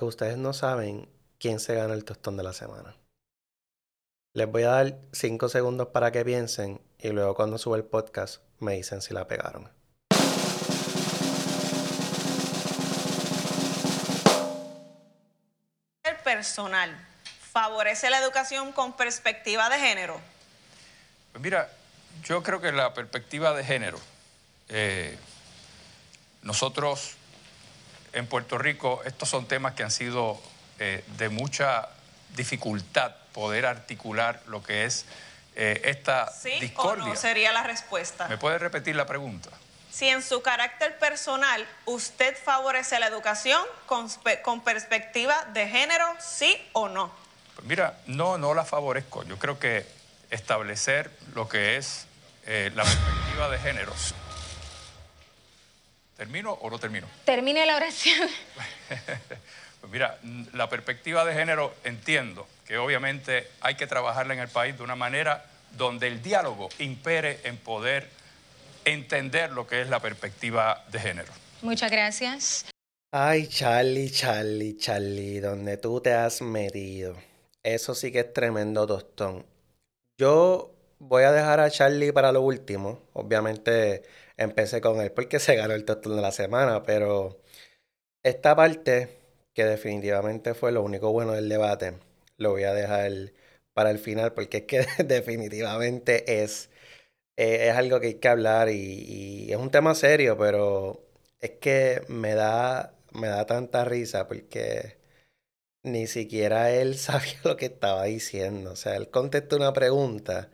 [0.00, 2.96] que ustedes no saben quién se gana el tostón de la semana.
[4.32, 8.42] Les voy a dar cinco segundos para que piensen y luego cuando sube el podcast
[8.60, 9.70] me dicen si la pegaron.
[16.04, 16.96] El personal
[17.52, 20.18] favorece la educación con perspectiva de género.
[21.32, 21.70] Pues mira,
[22.24, 23.98] yo creo que la perspectiva de género,
[24.70, 25.18] eh,
[26.42, 27.16] nosotros
[28.12, 30.40] en Puerto Rico, estos son temas que han sido
[30.78, 31.88] eh, de mucha
[32.36, 35.04] dificultad poder articular lo que es
[35.56, 37.04] eh, esta ¿Sí discordia.
[37.04, 38.28] o no sería la respuesta?
[38.28, 39.50] ¿Me puede repetir la pregunta?
[39.90, 46.06] Si en su carácter personal usted favorece la educación con, spe- con perspectiva de género,
[46.20, 47.12] sí o no.
[47.56, 49.24] Pues mira, no, no la favorezco.
[49.24, 49.84] Yo creo que
[50.30, 52.06] establecer lo que es
[52.46, 54.14] eh, la perspectiva de géneros.
[56.20, 57.06] ¿Termino o no termino?
[57.24, 58.28] Termine la oración.
[59.80, 60.18] Pues mira,
[60.52, 64.94] la perspectiva de género entiendo que obviamente hay que trabajarla en el país de una
[64.94, 65.46] manera
[65.78, 68.10] donde el diálogo impere en poder
[68.84, 71.32] entender lo que es la perspectiva de género.
[71.62, 72.66] Muchas gracias.
[73.10, 77.16] Ay, Charlie, Charlie, Charlie, donde tú te has metido.
[77.62, 79.46] Eso sí que es tremendo tostón.
[80.18, 83.00] Yo voy a dejar a Charlie para lo último.
[83.14, 84.02] Obviamente
[84.40, 87.40] empecé con él porque se ganó el tostón de la semana, pero
[88.22, 89.18] esta parte,
[89.54, 91.94] que definitivamente fue lo único bueno del debate,
[92.38, 93.12] lo voy a dejar
[93.74, 96.70] para el final porque es que definitivamente es,
[97.36, 98.74] eh, es algo que hay que hablar y,
[99.48, 101.02] y es un tema serio, pero
[101.40, 104.98] es que me da, me da tanta risa porque
[105.82, 108.72] ni siquiera él sabía lo que estaba diciendo.
[108.72, 110.50] O sea, él contestó una pregunta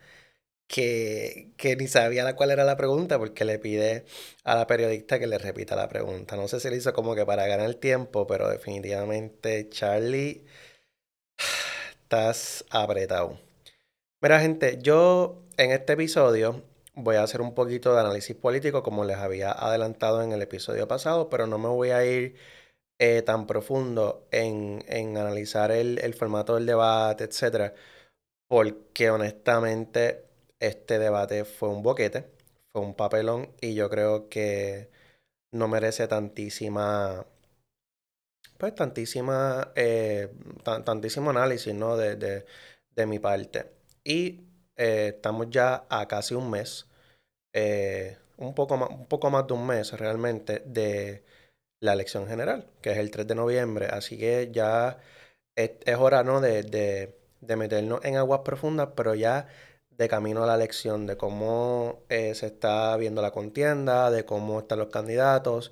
[0.67, 4.05] que, que ni sabía la cuál era la pregunta porque le pide
[4.43, 6.35] a la periodista que le repita la pregunta.
[6.35, 10.45] No sé si lo hizo como que para ganar tiempo, pero definitivamente Charlie,
[12.03, 13.39] estás apretado.
[14.21, 16.63] Mira, gente, yo en este episodio
[16.95, 20.87] voy a hacer un poquito de análisis político como les había adelantado en el episodio
[20.87, 22.37] pasado, pero no me voy a ir
[22.99, 27.73] eh, tan profundo en, en analizar el, el formato del debate, etcétera,
[28.47, 30.26] porque honestamente
[30.59, 32.31] este debate fue un boquete,
[32.71, 34.89] fue un papelón y yo creo que
[35.51, 37.25] no merece tantísima,
[38.57, 40.29] pues tantísima, eh,
[40.63, 41.97] tan- tantísimo análisis, ¿no?
[41.97, 42.45] De, de,
[42.95, 43.71] de mi parte.
[44.03, 44.41] Y
[44.75, 46.87] eh, estamos ya a casi un mes,
[47.53, 51.25] eh, un poco más, un poco más de un mes realmente de
[51.81, 53.87] la elección general, que es el 3 de noviembre.
[53.87, 54.99] Así que ya
[55.55, 56.41] es, es hora, ¿no?
[56.41, 59.47] De, de, de meternos en aguas profundas, pero ya
[59.97, 64.59] de camino a la elección, de cómo eh, se está viendo la contienda, de cómo
[64.59, 65.71] están los candidatos.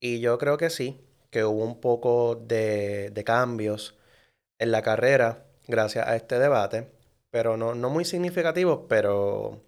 [0.00, 1.00] Y yo creo que sí,
[1.30, 3.96] que hubo un poco de, de cambios
[4.58, 6.90] en la carrera gracias a este debate,
[7.30, 9.62] pero no, no muy significativos, pero,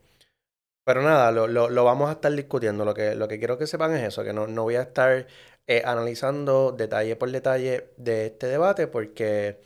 [0.85, 2.85] pero nada, lo, lo- lo vamos a estar discutiendo.
[2.85, 5.27] Lo que, lo que quiero que sepan es eso, que no, no voy a estar
[5.67, 9.61] eh, analizando detalle por detalle de este debate, porque,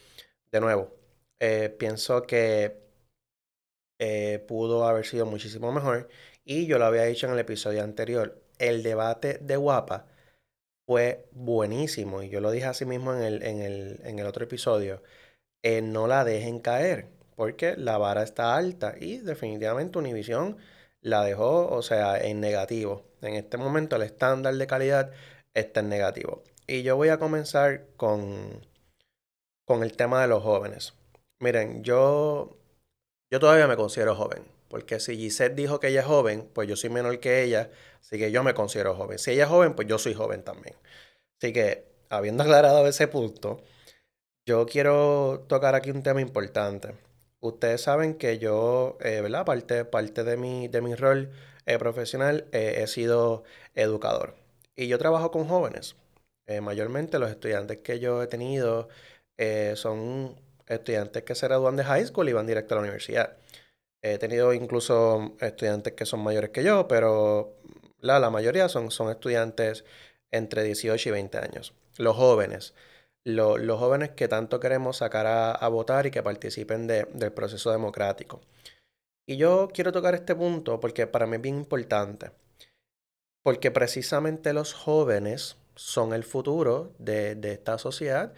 [0.52, 0.94] de nuevo,
[1.40, 2.87] eh, pienso que
[3.98, 6.08] eh, pudo haber sido muchísimo mejor.
[6.44, 10.06] Y yo lo había dicho en el episodio anterior, el debate de Guapa
[10.86, 12.22] fue buenísimo.
[12.22, 15.02] Y yo lo dije así mismo en el, en el, en el otro episodio.
[15.62, 18.94] eh, no la dejen caer, porque la vara está alta.
[19.00, 20.56] Y definitivamente Univision
[21.00, 23.04] la dejó, o sea, en negativo.
[23.22, 25.12] En este momento el estándar de calidad
[25.54, 26.42] está en negativo.
[26.66, 28.66] Y yo voy a comenzar con,
[29.64, 30.94] con el tema de los jóvenes.
[31.40, 32.56] Miren, yo
[33.30, 36.76] yo todavía me considero joven, porque si Gisette dijo que ella es joven, pues yo
[36.76, 37.70] soy menor que ella,
[38.00, 39.18] así que yo me considero joven.
[39.18, 40.76] Si ella es joven, pues yo soy joven también.
[41.38, 43.62] Así que, habiendo aclarado ese punto,
[44.46, 46.94] yo quiero tocar aquí un tema importante.
[47.40, 49.44] Ustedes saben que yo, eh, ¿verdad?
[49.44, 51.30] Parte, parte de mi, de mi rol
[51.66, 54.36] eh, profesional eh, he sido educador.
[54.76, 55.96] Y yo trabajo con jóvenes.
[56.62, 58.88] Mayormente los estudiantes que yo he tenido
[59.74, 63.36] son estudiantes que se gradúan de high school y van directo a la universidad.
[64.02, 67.54] He tenido incluso estudiantes que son mayores que yo, pero
[68.00, 69.84] la, la mayoría son, son estudiantes
[70.30, 71.74] entre 18 y 20 años.
[71.96, 72.74] Los jóvenes,
[73.24, 77.32] lo- los jóvenes que tanto queremos sacar a, a votar y que participen de- del
[77.32, 78.40] proceso democrático.
[79.26, 82.30] Y yo quiero tocar este punto porque para mí es bien importante,
[83.42, 88.32] porque precisamente los jóvenes son el futuro de, de esta sociedad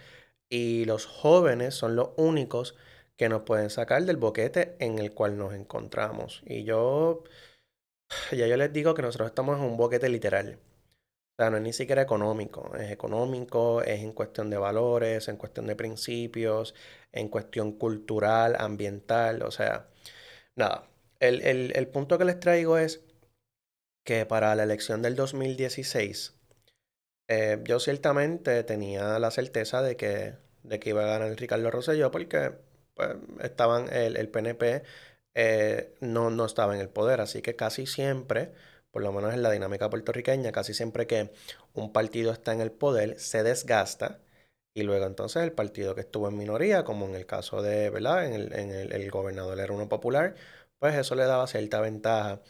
[0.51, 2.75] y los jóvenes son los únicos
[3.17, 6.43] que nos pueden sacar del boquete en el cual nos encontramos.
[6.45, 7.23] Y yo,
[8.31, 10.59] ya yo les digo que nosotros estamos en un boquete literal.
[11.37, 15.37] O sea, no es ni siquiera económico, es económico, es en cuestión de valores, en
[15.37, 16.75] cuestión de principios,
[17.13, 19.87] en cuestión cultural, ambiental, o sea,
[20.55, 20.89] nada.
[21.19, 23.01] El, el punto que les traigo es
[24.03, 26.40] que para la elección del 2016,
[27.31, 30.33] eh, yo ciertamente tenía la certeza de que,
[30.63, 32.51] de que iba a ganar Ricardo Rosselló porque
[32.93, 34.83] pues, estaban, el, el PNP
[35.33, 38.51] eh, no, no estaba en el poder, así que casi siempre,
[38.91, 41.31] por lo menos en la dinámica puertorriqueña, casi siempre que
[41.73, 44.19] un partido está en el poder, se desgasta.
[44.73, 48.25] Y luego entonces el partido que estuvo en minoría, como en el caso de, ¿verdad?
[48.25, 50.35] En el, en el, el gobernador era uno popular,
[50.79, 52.41] pues eso le daba cierta ventaja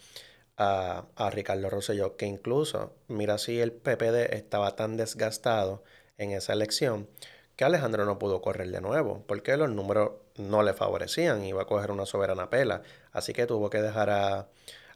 [0.62, 5.84] a, Ricardo Rosselló, que incluso, mira si el PPD estaba tan desgastado
[6.18, 7.10] en esa elección
[7.56, 11.66] que Alejandro no pudo correr de nuevo, porque los números no le favorecían, iba a
[11.66, 14.50] coger una soberana pela, así que tuvo que dejar a,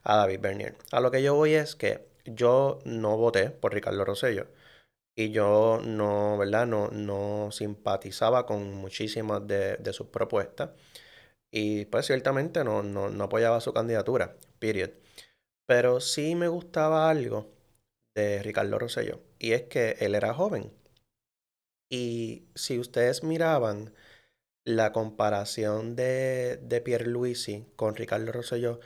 [0.04, 0.76] David Bernier.
[0.92, 4.48] A lo que yo voy es que yo no voté por Ricardo Rosselló
[5.16, 6.68] y yo no, ¿verdad?
[6.68, 10.72] No, no simpatizaba con muchísimas de, sus propuestas
[11.52, 14.92] y pues ciertamente no, no, no apoyaba su candidatura, period.
[15.68, 17.52] Pero sí me gustaba algo
[18.16, 20.72] de Ricardo Rosselló, y es que él era joven.
[21.90, 23.94] Y si ustedes miraban
[24.66, 28.80] la comparación de, de Pierluisi con Ricardo Rosselló,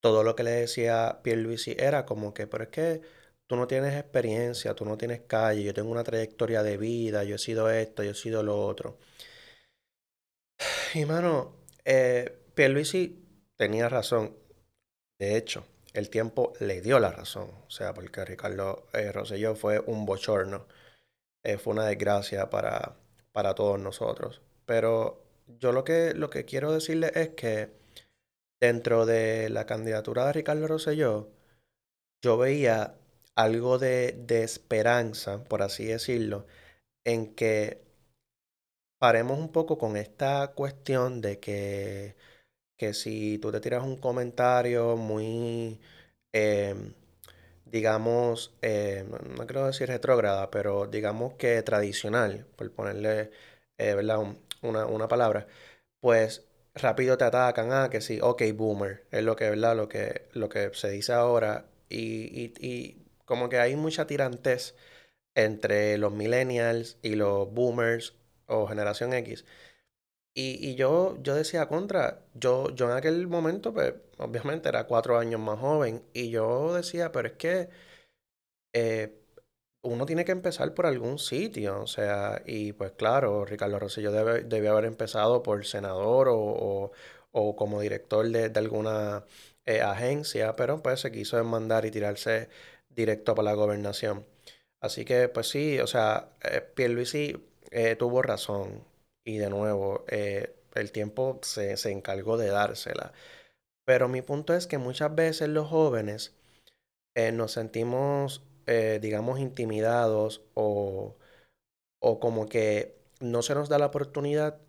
[0.00, 3.02] todo lo que le decía Pierluisi era como que, pero es que
[3.46, 7.36] tú no tienes experiencia, tú no tienes calle, yo tengo una trayectoria de vida, yo
[7.36, 8.98] he sido esto, yo he sido lo otro.
[10.94, 11.54] Y mano,
[11.84, 12.38] eh,
[13.56, 14.36] tenía razón.
[15.18, 15.64] De hecho,
[15.94, 17.50] el tiempo le dio la razón.
[17.66, 20.66] O sea, porque Ricardo eh, Rosselló fue un bochorno.
[21.44, 22.96] Eh, fue una desgracia para,
[23.32, 24.42] para todos nosotros.
[24.66, 27.70] Pero yo lo que, lo que quiero decirle es que
[28.60, 31.30] dentro de la candidatura de Ricardo Rosselló,
[32.22, 32.96] yo veía
[33.36, 36.46] algo de, de esperanza, por así decirlo,
[37.04, 37.82] en que
[38.98, 42.16] paremos un poco con esta cuestión de que
[42.78, 45.80] que si tú te tiras un comentario muy,
[46.32, 46.94] em,
[47.66, 49.04] digamos, eh,
[49.36, 53.30] no, quiero decir retrógrada, pero digamos que tradicional, por ponerle,
[53.78, 54.20] eh, ¿verdad?
[54.62, 55.46] una, una, palabra,
[56.00, 59.76] pues rápido te atacan, ah, que sí, ok, boomer, es lo que, ¿verdad?
[59.76, 61.98] Lo que, lo que se dice ahora, y,
[62.44, 64.74] y, y como que hay mucha tirantez
[65.34, 68.14] entre los millennials y los boomers
[68.46, 69.44] o generación X.
[70.40, 75.40] Y, yo, yo decía contra, yo, yo en aquel momento, pues obviamente era cuatro años
[75.40, 77.68] más joven, y yo decía, pero es que
[78.72, 79.18] eh,
[79.82, 84.42] uno tiene que empezar por algún sitio, o sea, y pues claro, Ricardo Rosselló debe,
[84.44, 86.92] debió haber empezado por senador o,
[87.32, 89.24] o, como director de, alguna
[89.66, 92.48] eh, agencia, pero pues se quiso demandar y tirarse
[92.90, 94.26] directo para la gobernación.
[94.80, 97.36] Así que pues sí, o sea, eh, Pierluisi
[97.70, 98.84] eh, tuvo razón.
[99.28, 103.12] Y de nuevo, eh, el tiempo se, encargó de dársela.
[103.84, 106.34] Pero mi punto es que muchas veces los jóvenes
[107.14, 111.16] eh, nos sentimos, eh, digamos, intimidados o,
[112.00, 114.60] o, como que no se nos da la oportunidad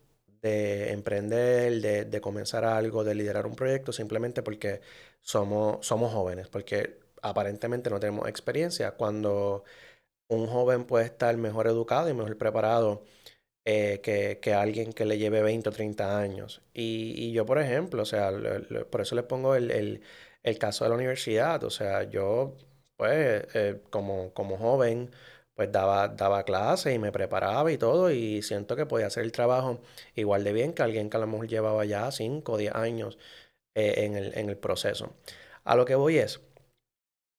[0.42, 4.82] de emprender, de, de, comenzar algo, de liderar un proyecto, simplemente porque
[5.22, 8.92] somos, somos jóvenes, porque aparentemente no tenemos experiencia.
[8.92, 9.64] Cuando
[10.30, 13.04] un joven puede estar mejor educado y mejor preparado
[13.72, 16.62] eh, que, alguien que le lleve 20 o 30 años.
[16.74, 18.32] Y, yo, por ejemplo, o sea,
[18.90, 20.02] por eso les pongo el,
[20.60, 21.64] caso de la universidad.
[21.64, 22.56] O sea, yo,
[22.98, 25.12] pues, eh, como, como joven,
[25.56, 29.32] pues daba, daba clases y me preparaba y todo, y siento que podía hacer el
[29.32, 29.82] trabajo
[30.16, 33.18] igual de bien que alguien que a lo mejor llevaba ya 5 o 10 años
[33.76, 35.14] eh, en, el, en el proceso.
[35.66, 36.42] A lo que voy es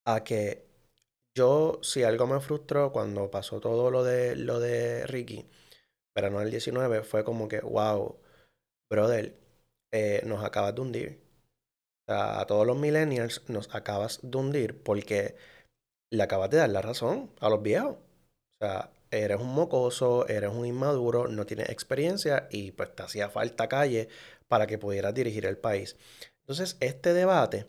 [0.05, 0.67] a que
[1.35, 5.47] yo, si algo me frustró cuando pasó todo lo de, lo de Ricky,
[6.15, 8.19] pero no el 19, fue como que, wow,
[8.91, 9.37] brother,
[9.93, 11.21] eh, nos acabas de hundir.
[12.09, 15.37] A todos los millennials nos acabas de hundir porque
[16.13, 17.97] le acabas de dar la razón a los viejos.
[17.97, 23.29] O sea, eres un mocoso, eres un inmaduro, no tienes experiencia y pues te hacía
[23.29, 24.09] falta calle
[24.49, 25.97] para que pudieras dirigir el país.
[26.43, 27.67] Entonces, este debate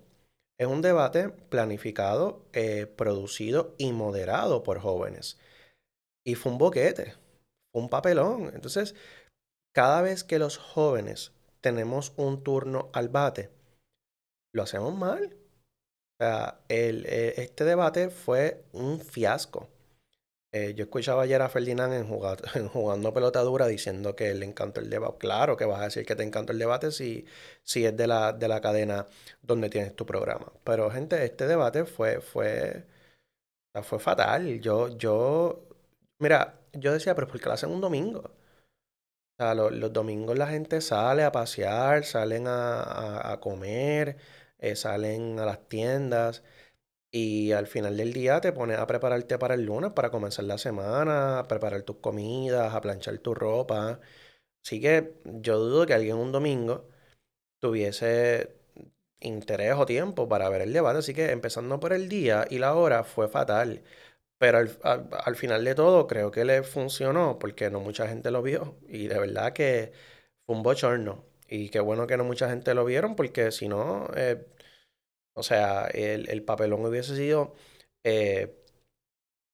[0.60, 5.38] es un debate planificado, eh, producido y moderado por jóvenes.
[6.25, 7.15] Y fue un boquete
[7.74, 8.51] un papelón.
[8.54, 8.96] Entonces,
[9.74, 13.51] cada vez que los jóvenes tenemos un turno al bate,
[14.54, 15.38] lo hacemos mal.
[16.20, 19.70] O sea, el, eh, este debate fue un fiasco.
[20.54, 22.08] Eh, yo escuchaba ayer a Ferdinand en,
[22.70, 25.18] jugando pelota dura diciendo que le encantó el debate.
[25.20, 27.25] Claro que vas a decir que te encantó el debate si,
[27.63, 29.08] si es de la, de la cadena
[29.42, 30.51] donde tienes tu programa.
[30.63, 32.86] Pero, gente, este debate fue, fue,
[33.84, 34.60] fue fatal.
[34.62, 35.68] Yo, yo,
[36.20, 38.32] mira, yo decía, pero ¿por qué lo hacen un domingo?
[39.40, 44.18] O sea, los domingos la gente sale a pasear, salen a, comer,
[44.60, 46.44] eh, salen a las tiendas
[47.12, 50.58] y al final del día te pones a prepararte para el lunes, para comenzar la
[50.58, 54.00] semana, a preparar tus comidas, a planchar tu ropa.
[54.66, 56.90] Así que yo dudo que alguien un domingo
[57.60, 58.56] tuviese
[59.22, 61.00] interés o tiempo para ver el debate.
[61.00, 63.84] Así que empezando por el día y la hora fue fatal.
[64.41, 68.75] Pero al, final de todo creo que le funcionó porque no mucha gente lo vio.
[68.88, 69.93] Y de verdad que
[70.48, 71.24] fue un bochorno.
[71.48, 74.48] Y qué bueno que no mucha gente lo vieron porque si no, eh,
[75.36, 77.55] o sea, el, papelón hubiese sido
[78.03, 78.55] eh,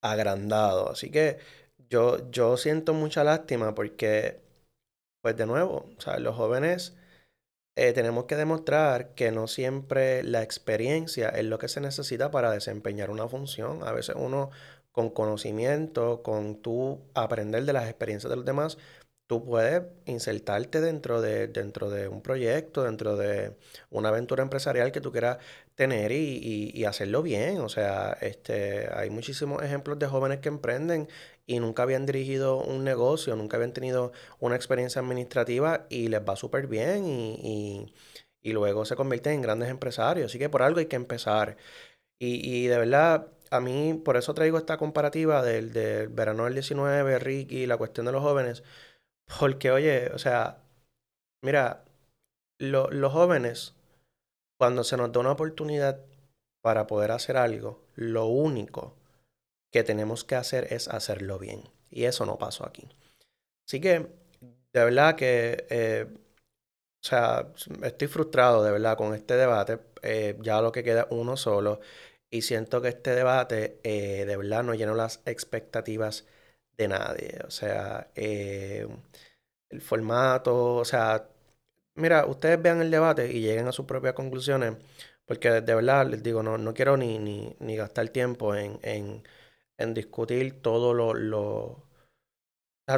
[0.02, 0.90] agrandado.
[0.92, 1.40] Así que
[1.90, 4.42] yo, yo siento mucha lástima porque,
[5.22, 6.96] pues de nuevo, o los jóvenes
[7.78, 12.52] eh, tenemos que demostrar que no siempre la experiencia es lo que se necesita para
[12.52, 13.84] desempeñar una función.
[13.84, 14.50] A veces uno
[14.98, 18.80] con conocimiento, con tú aprender de las experiencias de los demás,
[19.28, 23.56] tú puedes insertarte dentro de, dentro de un proyecto, dentro de
[23.92, 25.38] una aventura empresarial que tú quieras
[25.76, 27.60] tener y, hacerlo bien.
[27.60, 31.08] O sea, este, hay muchísimos ejemplos de jóvenes que emprenden
[31.46, 36.36] y nunca habían dirigido un negocio, nunca habían tenido una experiencia administrativa y les va
[36.36, 37.94] súper bien y,
[38.44, 40.32] luego se convierten en grandes empresarios.
[40.32, 41.58] Así que por algo hay que empezar.
[42.20, 47.20] Y, de verdad, a mí por eso traigo esta comparativa del, del verano del 19,
[47.20, 48.64] Ricky, la cuestión de los jóvenes
[49.40, 50.60] porque, oye, o sea,
[51.44, 51.84] mira,
[52.60, 53.76] los jóvenes,
[54.58, 56.00] cuando se nos da una oportunidad
[56.62, 58.96] para poder hacer algo, lo único
[59.72, 61.64] que tenemos que hacer es hacerlo bien.
[61.90, 62.88] Y eso no pasó aquí.
[63.68, 64.08] Así que,
[64.74, 66.08] de verdad que, eh,
[67.04, 67.48] o sea,
[67.84, 69.80] estoy frustrado de verdad con este debate.
[70.02, 71.80] Eh, ya lo que queda uno solo.
[72.30, 76.26] Y siento que este debate, eh, de verdad, no llenó las expectativas
[76.78, 77.40] de nadie.
[77.48, 78.88] O sea, eh,
[79.70, 81.30] el formato, o sea,
[81.96, 84.76] mira, ustedes vean el debate y lleguen a sus propias conclusiones,
[85.26, 89.24] porque de verdad les digo, no, no quiero ni, ni, ni gastar tiempo en, en,
[89.78, 91.86] en discutir todo lo, lo,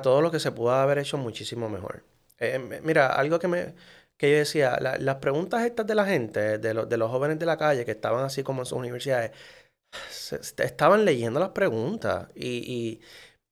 [0.04, 2.04] todo lo que se pudo haber hecho muchísimo mejor.
[2.38, 3.74] Eh, mira, algo que me
[4.20, 7.48] que yo decía, las preguntas estas de la gente, de, los de los jóvenes de
[7.48, 9.32] la calle que estaban así como en sus universidades,
[10.58, 13.02] estaban leyendo las preguntas y,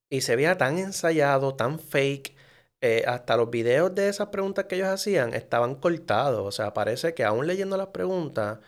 [0.10, 2.36] y se veía tan ensayado, tan fake.
[2.82, 6.46] Eh, hasta los videos de esas preguntas que ellos hacían estaban cortados.
[6.48, 8.60] O sea, parece que aún leyendo las preguntas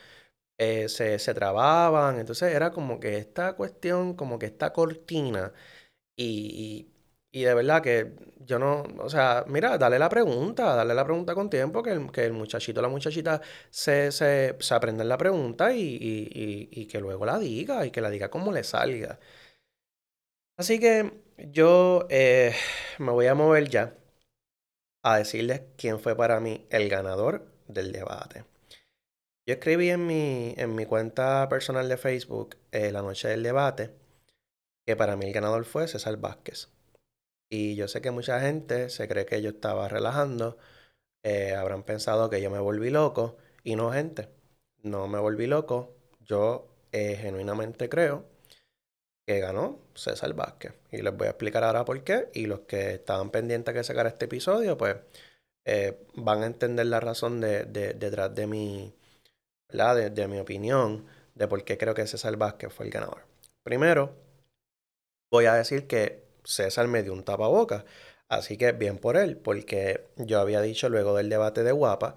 [0.60, 2.20] eh, se, se trababan.
[2.20, 5.53] Entonces era como que esta cuestión, como que esta cortina.
[6.18, 6.88] Y,
[7.31, 11.36] y, de verdad que yo no, o sea, mira, dale la pregunta, dale la pregunta
[11.36, 15.17] con tiempo, que el, que el muchachito o la muchachita se, se, se aprenda la
[15.17, 19.19] pregunta y, y, y que luego la diga y que la diga como le salga.
[20.57, 22.53] Así que yo eh,
[22.98, 23.95] me voy a mover ya
[25.03, 28.45] a decirles quién fue para mí el ganador del debate.
[29.48, 33.91] Yo escribí en mi, en mi cuenta personal de Facebook eh, la noche del debate
[34.86, 36.69] que para mí el ganador fue César Vázquez.
[37.50, 40.58] Y yo sé que mucha gente se cree que yo estaba relajando,
[41.24, 44.29] eh, habrán pensado que yo me volví loco y no gente,
[44.84, 48.25] no me volví loco, yo genuinamente creo
[49.29, 50.74] que ganó César Vázquez.
[50.91, 52.29] Y les voy a explicar ahora por qué.
[52.34, 54.98] Y los que estaban pendientes que sacara este episodio, pues
[55.65, 58.96] eh, van a entender la razón de, detrás de mi,
[59.70, 63.24] De, de, mi opinión de por qué creo que César Vázquez fue el ganador.
[63.63, 64.15] Primero,
[65.32, 67.86] voy a decir que César me dio un tapaboca.
[68.29, 72.15] Así que bien por él, porque yo había dicho luego del debate de Guapa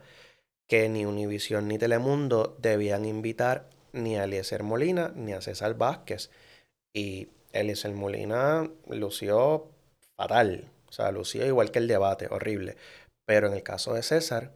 [0.68, 6.30] que ni Univisión ni Telemundo debían invitar ni a Eliezer Molina ni a César Vázquez.
[6.94, 9.70] Y Eliezer Molina lució
[10.16, 10.70] fatal.
[10.88, 12.76] O sea, lució igual que el debate, horrible.
[13.26, 14.52] Pero en el caso de César,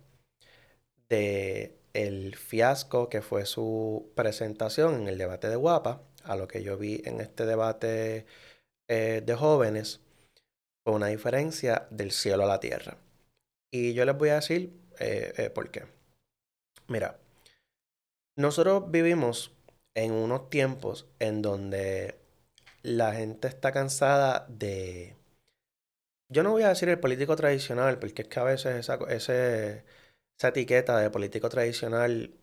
[1.08, 6.62] de el fiasco que fue su presentación en el debate de Guapa, a lo que
[6.62, 8.26] yo vi en este debate
[8.88, 10.00] eh, de jóvenes,
[10.84, 12.96] fue una diferencia del cielo a la tierra.
[13.72, 15.84] Y yo les voy a decir eh, eh, por qué.
[16.88, 17.18] Mira,
[18.36, 19.52] nosotros vivimos
[19.94, 22.14] en unos tiempos en donde
[22.82, 25.16] la gente está cansada de...
[26.28, 30.48] Yo no voy a decir el político tradicional, porque es que a veces esa, esa
[30.48, 32.34] etiqueta de político tradicional,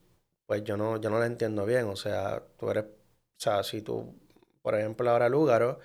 [0.46, 1.86] pues yo no, yo no la entiendo bien.
[1.86, 2.90] O sea, tú eres, o
[3.38, 4.16] sea, si tú,
[4.62, 5.80] por ejemplo, ahora Lúgaro,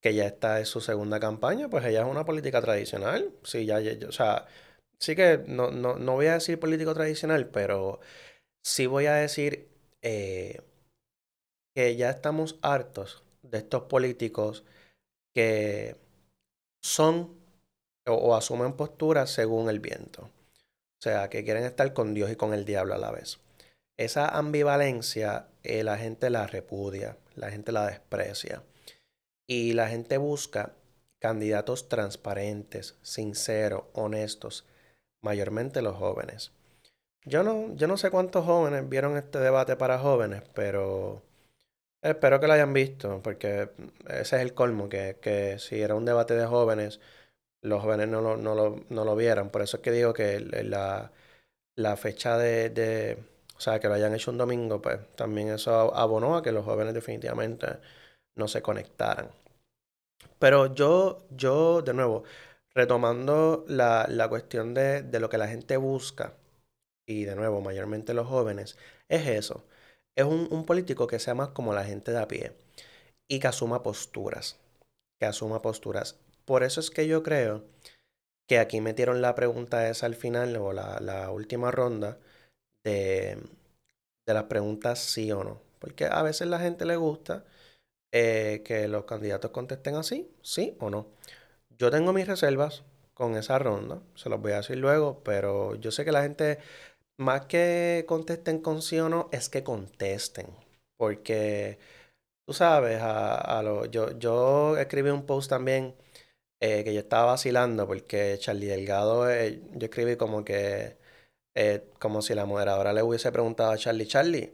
[0.00, 3.32] que ya está en su segunda campaña, pues ella es una política tradicional.
[3.44, 4.46] Sí, ya, o sea,
[4.98, 8.00] sí que no, no, no, voy a decir político tradicional, pero
[8.62, 9.68] sí voy a decir
[10.02, 10.60] eh,
[11.74, 14.64] que ya estamos hartos de estos políticos
[15.34, 15.96] que
[16.82, 17.36] son
[18.06, 20.22] o, asumen posturas según el viento.
[20.22, 23.38] O sea, que quieren estar con Dios y con el diablo a la vez.
[23.96, 28.62] Esa ambivalencia eh, la gente la repudia, la gente la desprecia.
[29.48, 30.74] Y la gente busca
[31.18, 34.66] candidatos transparentes, sinceros, honestos,
[35.22, 36.52] mayormente los jóvenes.
[37.24, 41.22] Yo no, yo no sé cuántos jóvenes vieron este debate para jóvenes, pero
[42.02, 43.70] espero que lo hayan visto, porque
[44.08, 47.00] ese es el colmo, que, si era un debate de jóvenes,
[47.62, 49.50] los jóvenes no lo, no lo, vieran.
[49.50, 51.12] Por eso es que digo que la,
[51.76, 53.18] la fecha de, de,
[53.56, 56.64] o sea, que lo hayan hecho un domingo, pues también eso abonó a que los
[56.64, 57.66] jóvenes definitivamente
[58.38, 59.30] no se conectaran.
[60.38, 62.24] Pero yo, yo, de nuevo,
[62.74, 66.34] retomando la, la cuestión de, de lo que la gente busca,
[67.08, 68.76] y de nuevo, mayormente los jóvenes,
[69.08, 69.64] es eso.
[70.14, 72.52] Es un, político que sea más como la gente de a pie
[73.28, 74.58] y que asuma posturas.
[75.18, 76.18] Que asuma posturas.
[76.44, 77.64] Por eso es que yo creo
[78.46, 82.18] que aquí metieron la pregunta esa al final o la, última ronda
[82.84, 83.38] de,
[84.26, 85.62] de, las preguntas sí o no.
[85.78, 87.44] Porque a veces la gente le gusta
[88.12, 91.08] eh, que los candidatos contesten así, sí o no.
[91.78, 92.84] Yo tengo mis reservas
[93.14, 96.58] con esa ronda, se los voy a decir luego, pero yo sé que la gente
[97.18, 100.48] más que contesten con sí o no, es que contesten.
[100.96, 101.78] Porque,
[102.46, 105.94] tú sabes, a, lo, yo, yo escribí un post también
[106.60, 110.96] eh, que yo estaba vacilando porque Charlie Delgado, eh, yo escribí como que,
[111.98, 114.52] como si la moderadora le hubiese preguntado a Charlie, Charlie,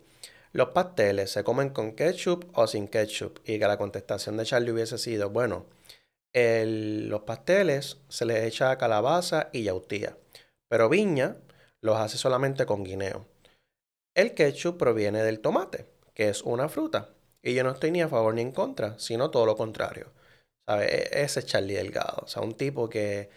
[0.54, 3.40] ¿los pasteles se comen con ketchup o sin ketchup?
[3.44, 5.67] Y que la contestación de Charlie hubiese sido, bueno,
[6.32, 10.17] los pasteles se les echa calabaza y yautía,
[10.69, 11.36] pero viña
[11.82, 13.26] los hace solamente con guineo.
[14.14, 17.10] El ketchup proviene del tomate, que es una fruta.
[17.43, 20.06] Y yo no estoy ni a favor ni en contra, sino todo lo contrario.
[20.69, 22.23] E-, ese es Charlie Delgado.
[22.23, 23.28] O sea, un tipo que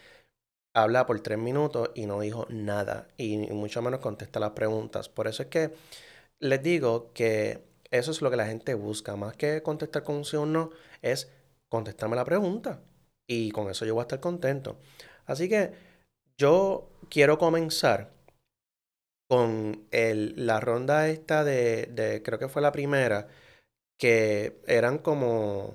[0.74, 3.08] habla por tres minutos y no dijo nada.
[3.16, 5.08] Y mucho menos contesta las preguntas.
[5.08, 5.72] Por eso es que
[6.40, 9.16] les digo que eso es lo que la gente busca.
[9.16, 10.70] Más que contestar con un sí o no,
[11.02, 11.30] es
[11.68, 12.80] contestarme la pregunta.
[13.26, 14.78] Y con eso yo voy a estar contento.
[15.26, 15.72] Así que
[16.38, 18.10] yo quiero comenzar
[19.28, 23.28] con el, la ronda esta de, creo que fue la primera,
[23.98, 25.74] que eran como,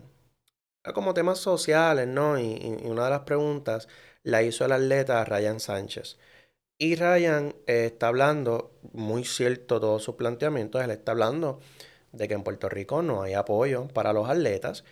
[0.94, 2.40] como temas sociales, ¿no?
[2.40, 3.88] Y, una de las preguntas
[4.24, 6.18] la hizo el atleta Ryan Sánchez.
[6.78, 11.60] Y Ryan eh, está hablando, muy cierto todos sus planteamientos, él está hablando
[12.12, 14.84] de que en Puerto Rico no hay apoyo para los atletas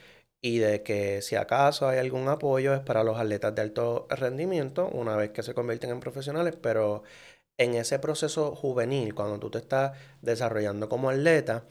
[0.41, 4.87] y de que si acaso hay algún apoyo es para los atletas de alto rendimiento
[4.87, 7.03] una vez que se convierten en profesionales, pero
[7.57, 11.65] en ese proceso juvenil, cuando tú te estás desarrollando como atleta,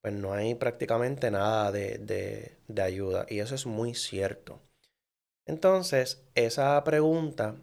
[0.00, 3.26] pues no hay prácticamente nada de, ayuda.
[3.28, 4.60] Y eso es muy cierto.
[5.46, 7.56] Entonces, esa pregunta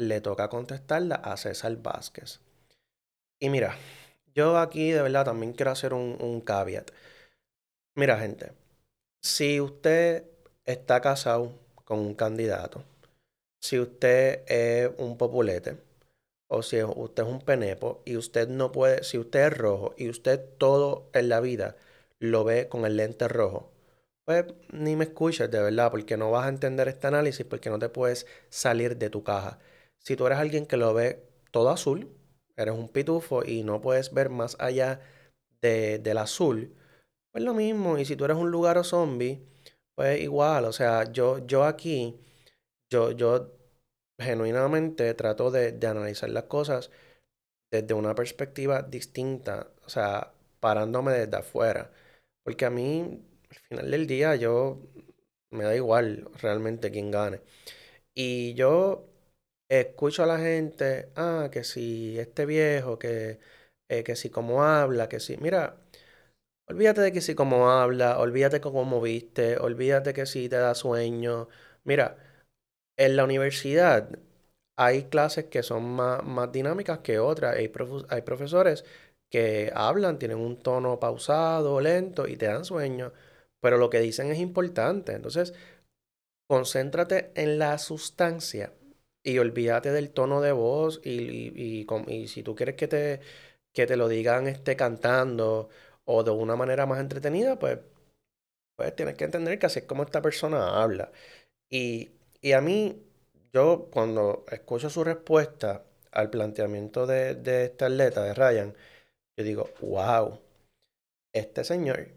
[0.00, 2.40] le toca contestarla a César Vázquez.
[3.38, 3.76] Y mira,
[4.34, 6.90] yo aquí de verdad también quiero hacer un, un caveat.
[7.94, 8.52] Mira, gente,
[9.22, 10.24] si usted
[10.64, 11.52] está casado
[11.84, 12.82] con un candidato,
[13.60, 15.76] si usted es un populete,
[16.48, 20.08] o si usted es un penepo y usted no puede, si usted es rojo y
[20.08, 21.76] usted todo en la vida
[22.18, 23.70] lo ve con el lente rojo,
[24.24, 27.78] pues ni me escuches de verdad, porque no vas a entender este análisis, porque no
[27.78, 29.58] te puedes salir de tu caja.
[30.00, 32.10] Si tú eres alguien que lo ve todo azul,
[32.56, 35.00] eres un pitufo y no puedes ver más allá
[35.62, 36.74] de, del azul,
[37.32, 37.98] pues lo mismo.
[37.98, 39.46] Y si tú eres un lugar o zombie,
[39.94, 40.64] pues igual.
[40.64, 42.20] O sea, yo, yo aquí,
[42.90, 43.52] yo, yo
[44.20, 46.90] genuinamente trato de, analizar las cosas
[47.70, 51.92] desde una perspectiva distinta, o sea, parándome desde afuera.
[52.44, 54.80] Porque a mí, al final del día, yo
[55.50, 57.40] me da igual realmente quién gane.
[58.14, 59.09] Y yo
[59.70, 63.38] escucho a la gente, ah, que si este viejo, que,
[63.88, 65.76] eh, que si como habla, que si, mira,
[66.68, 71.48] olvídate de que si como habla, olvídate cómo viste, olvídate que si te da sueño.
[71.84, 72.18] Mira,
[72.98, 74.10] en la universidad
[74.76, 77.56] hay clases que son más, dinámicas que otras.
[77.56, 77.72] Hay,
[78.10, 78.84] hay profesores
[79.30, 83.12] que hablan, tienen un tono pausado, lento y te dan sueño,
[83.60, 85.12] pero lo que dicen es importante.
[85.14, 85.54] Entonces,
[86.48, 88.72] concéntrate en la sustancia
[89.22, 93.20] y olvídate del tono de voz y, y, si tú quieres que te,
[93.72, 95.68] que te lo digan esté cantando
[96.04, 97.78] o de una manera más entretenida, pues,
[98.76, 101.12] pues tienes que entender que así es como esta persona habla.
[101.70, 102.10] Y
[102.42, 103.02] y a mí,
[103.52, 108.74] yo cuando escucho su respuesta al planteamiento de, de este atleta, de Ryan,
[109.36, 110.40] yo digo, wow,
[111.32, 112.08] este señor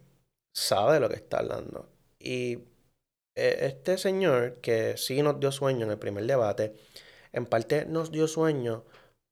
[0.54, 1.90] sabe de lo que está hablando.
[2.20, 2.60] y
[3.36, 6.76] este señor que sí nos dio sueño en el primer debate,
[7.32, 8.86] en parte nos dio sueño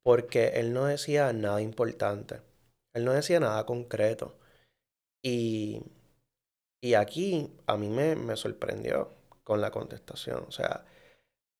[0.03, 2.41] porque él no decía nada importante.
[2.93, 4.37] Él no decía nada concreto.
[5.23, 5.83] Y,
[6.81, 10.45] y aquí a mí me, me sorprendió con la contestación.
[10.47, 10.85] O sea,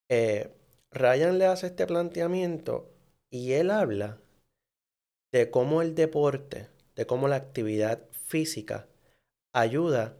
[0.10, 0.54] eh,
[0.92, 2.92] Ryan le hace este planteamiento
[3.32, 4.20] y él habla
[5.32, 8.88] de cómo el deporte, de cómo la actividad física
[9.54, 10.18] ayuda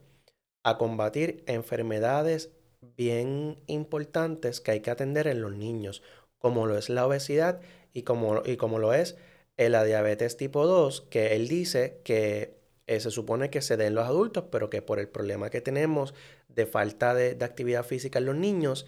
[0.64, 2.52] a combatir enfermedades
[2.98, 6.04] bien importantes que hay que atender en los niños,
[6.38, 7.62] como lo es la obesidad
[7.94, 9.18] y como, y como lo es
[9.58, 14.06] la diabetes tipo 2, que él dice que eh, se supone que se den los
[14.06, 16.14] adultos, pero que por el problema que tenemos
[16.48, 18.88] de falta de, actividad física en los niños,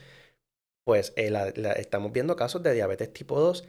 [0.83, 1.31] pues eh,
[1.77, 3.65] estamos viendo casos de diabetes tipo 2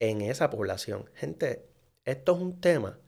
[0.00, 1.08] en esa población.
[1.14, 1.64] Gente,
[2.04, 2.98] esto es un tema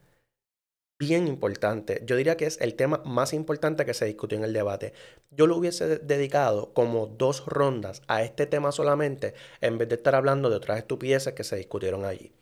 [1.01, 2.03] bien importante.
[2.05, 4.93] Yo diría que es el tema más importante que se discutió en el debate.
[5.31, 10.15] Yo lo hubiese dedicado como dos rondas a este tema solamente, en vez de estar
[10.15, 12.33] hablando de otras estupideces que se discutieron allí.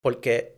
[0.00, 0.56] Porque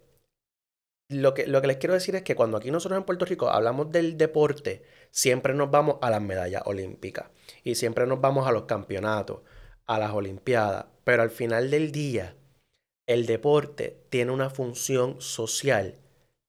[1.09, 3.49] lo que, lo que les quiero decir es que cuando aquí nosotros en Puerto Rico
[3.49, 7.31] hablamos del deporte, siempre nos vamos a las medallas olímpicas
[7.65, 9.41] y siempre nos vamos a los campeonatos,
[9.87, 12.37] a las olimpiadas, pero al final del día,
[13.07, 15.99] el deporte tiene una función social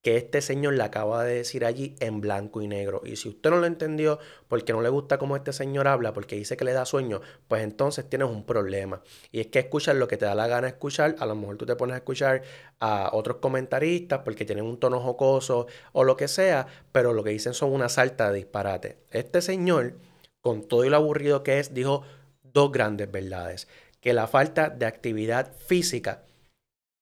[0.01, 3.01] que este señor le acaba de decir allí en blanco y negro.
[3.03, 6.37] Y si usted no lo entendió porque no le gusta cómo este señor habla, porque
[6.37, 9.01] dice que le da sueño, pues entonces tienes un problema.
[9.31, 11.15] Y es que escuchas lo que te da la gana escuchar.
[11.19, 12.43] A lo mejor tú te pones a escuchar
[12.79, 17.31] a otros comentaristas porque tienen un tono jocoso o lo que sea, pero lo que
[17.31, 18.99] dicen son una salta de disparate.
[19.11, 19.95] Este señor,
[20.39, 22.03] con todo y lo aburrido que es, dijo
[22.41, 23.67] dos grandes verdades.
[23.99, 26.23] Que la falta de actividad física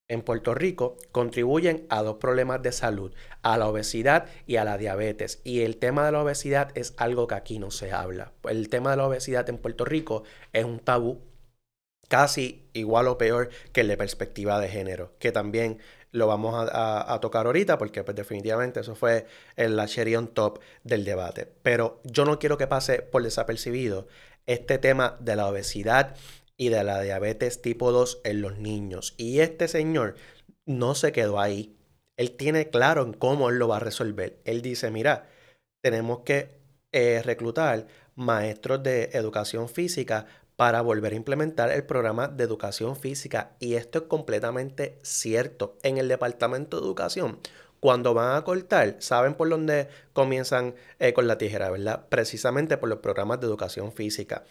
[0.10, 4.78] en Puerto Rico contribuyen a dos problemas de salud, a la obesidad y a la
[4.78, 5.42] diabetes.
[5.44, 8.32] Y el tema de la obesidad es algo que aquí no se habla.
[8.44, 11.22] El tema de la obesidad en Puerto Rico es un tabú
[12.08, 15.80] casi igual o peor que el de perspectiva de género, que también
[16.12, 21.04] lo vamos a, tocar ahorita porque pues, definitivamente eso fue el cherry on top del
[21.04, 21.52] debate.
[21.64, 24.08] Pero yo no quiero que pase por desapercibido
[24.46, 26.16] este tema de la obesidad
[26.58, 29.14] y de la diabetes tipo 2 en los niños.
[29.18, 30.16] Y este señor
[30.66, 31.78] no se quedó ahí.
[32.18, 34.40] Él tiene claro en cómo él lo va a resolver.
[34.44, 35.30] Él dice, mira,
[35.82, 36.58] tenemos que
[36.92, 43.56] eh, reclutar maestros de educación física para volver a implementar el programa de educación física.
[43.60, 45.78] Y esto es completamente cierto.
[45.84, 47.40] En el Departamento de Educación,
[47.80, 52.08] cuando van a cortar, saben por dónde comienzan eh, con la tijera, ¿verdad?
[52.10, 54.46] Precisamente por los programas de educación física.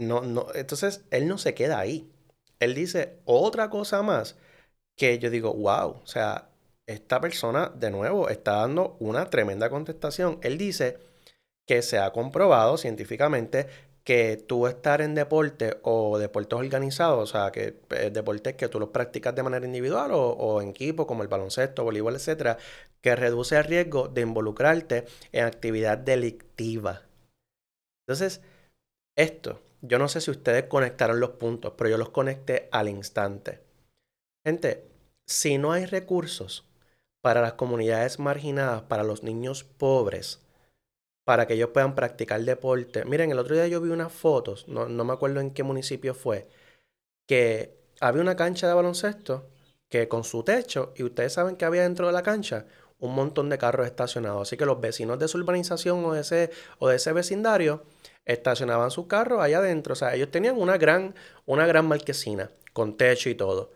[0.00, 2.10] No, no, entonces él no se queda ahí.
[2.58, 4.36] Él dice otra cosa más
[4.96, 6.50] que yo digo, wow, o sea,
[6.86, 10.38] esta persona de nuevo está dando una tremenda contestación.
[10.42, 10.98] Él dice
[11.66, 13.68] que se ha comprobado científicamente
[14.04, 18.80] que tú estar en deporte o deportes organizados, o sea, que eh, deportes que tú
[18.80, 22.58] los practicas de manera individual o, o, en equipo, como el baloncesto, voleibol, etcétera,
[23.02, 27.02] que reduce el riesgo de involucrarte en actividad delictiva.
[28.06, 28.42] Entonces,
[29.16, 33.60] esto yo no sé si ustedes conectaron los puntos, pero yo los conecté al instante.
[34.44, 34.90] Gente,
[35.26, 36.66] si no hay recursos
[37.20, 40.40] para las comunidades marginadas, para los niños pobres,
[41.24, 43.04] para que ellos puedan practicar deporte.
[43.04, 46.14] Miren, el otro día yo vi unas fotos, no, no me acuerdo en qué municipio
[46.14, 46.48] fue,
[47.26, 49.48] que había una cancha de baloncesto
[49.88, 52.66] que con su techo, y ustedes saben que había dentro de la cancha
[52.98, 54.42] un montón de carros estacionados.
[54.42, 57.82] Así que los vecinos de su urbanización o de ese, o de ese vecindario
[58.32, 59.92] estacionaban sus carros allá adentro.
[59.92, 61.14] O sea, ellos tenían una gran,
[61.46, 63.72] una gran marquesina con techo y todo.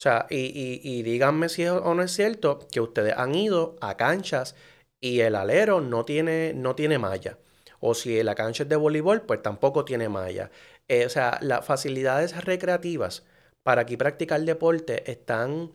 [0.00, 3.96] O sea, y, díganme si es o no es cierto que ustedes han ido a
[3.98, 4.56] canchas
[5.00, 7.38] y el alero no tiene, no tiene malla.
[7.80, 10.50] O si la cancha es de voleibol, pues tampoco tiene malla.
[10.88, 13.24] Eh, o sea, las facilidades recreativas
[13.62, 15.70] para aquí practicar deporte están,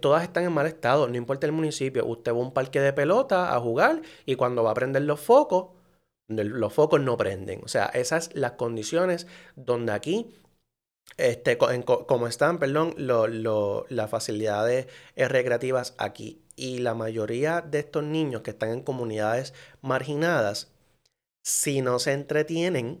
[0.00, 2.04] todas están en mal estado, no importa el municipio.
[2.06, 5.20] Usted va a un parque de pelota a jugar y cuando va a prender los
[5.20, 5.68] focos,
[6.36, 7.60] los focos no prenden.
[7.64, 10.34] O sea, esas las condiciones donde aquí,
[11.16, 16.42] este, como están, perdón, las facilidades recreativas aquí.
[16.56, 20.72] Y la mayoría de estos niños que están en comunidades marginadas,
[21.42, 23.00] si no se entretienen,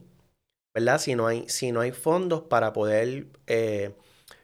[0.74, 0.98] ¿verdad?
[0.98, 3.94] Si no hay, si no hay fondos para poder eh,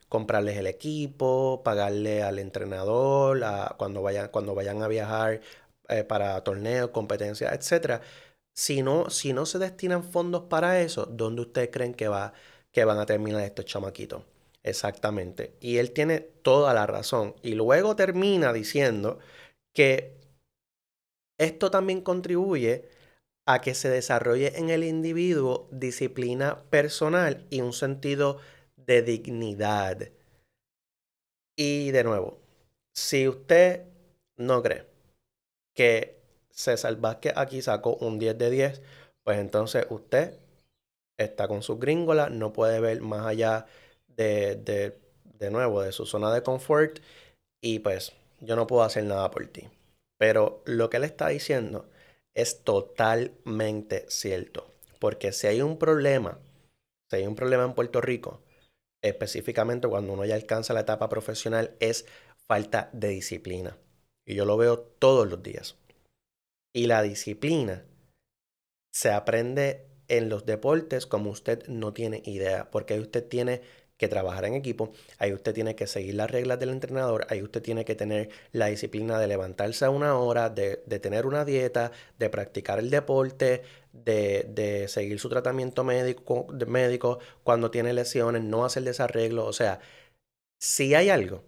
[0.09, 3.41] comprarles el equipo, pagarle al entrenador,
[3.77, 5.41] cuando, vayan, cuando vayan a viajar
[5.89, 8.03] eh, para torneos, competencias, etcétera
[8.59, 12.33] si no, si no se destinan fondos para eso, ¿dónde ustedes creen que, va,
[12.73, 14.25] que van a terminar estos chamaquitos?
[14.65, 15.55] Exactamente.
[15.61, 17.37] Y él tiene toda la razón.
[17.41, 19.21] Y luego termina diciendo
[19.73, 20.19] que
[21.39, 22.89] esto también contribuye
[23.47, 28.41] a que se desarrolle en el individuo disciplina personal y un sentido
[28.75, 30.11] de dignidad.
[31.57, 32.41] Y de nuevo,
[32.93, 33.85] si usted
[34.37, 34.85] no cree
[35.77, 36.18] que
[36.59, 38.83] César Vázquez aquí sacó un 10 de 10,
[39.23, 40.37] pues entonces usted
[41.17, 43.67] está con sus gringolas, no puede ver más allá
[44.09, 46.99] de, de, de nuevo, de su zona de confort
[47.63, 49.69] y pues yo no puedo hacer nada por ti.
[50.19, 51.89] Pero lo que él está diciendo
[52.35, 54.67] es totalmente cierto.
[54.99, 56.39] Porque si hay un problema,
[57.09, 58.43] si hay un problema en Puerto Rico,
[59.01, 62.05] específicamente cuando uno ya alcanza la etapa profesional, es
[62.49, 63.77] falta de disciplina.
[64.27, 65.77] Y yo lo veo todos los días.
[66.73, 67.85] Y la disciplina
[68.93, 73.63] se aprende en los deportes como usted no tiene idea, porque usted tiene
[73.99, 77.61] que trabajar en equipo, ahí usted tiene que seguir las reglas del entrenador, ahí usted
[77.61, 82.31] tiene que tener la disciplina de levantarse a una hora, de, tener una dieta, de
[82.31, 89.47] practicar el deporte, de, seguir su tratamiento médico, médico cuando tiene lesiones, no hacer desarreglo.
[89.47, 89.81] O sea,
[90.61, 91.43] si hay algo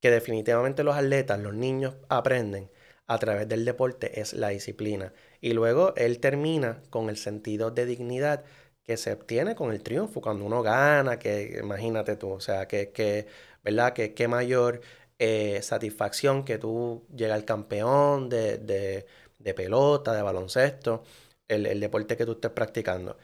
[0.00, 2.70] que definitivamente los atletas, los niños aprenden
[3.10, 5.12] a través del deporte es la disciplina.
[5.40, 8.44] Y luego él termina con el sentido de dignidad
[8.84, 12.92] que se obtiene con el triunfo, cuando uno gana, que imagínate tú, o sea, que,
[12.92, 13.26] que
[13.64, 13.94] ¿verdad?
[13.94, 14.80] Que qué mayor
[15.18, 21.02] eh, satisfacción que tú llegas al campeón de, de, pelota, de baloncesto,
[21.48, 23.18] el, el, deporte que tú estés practicando.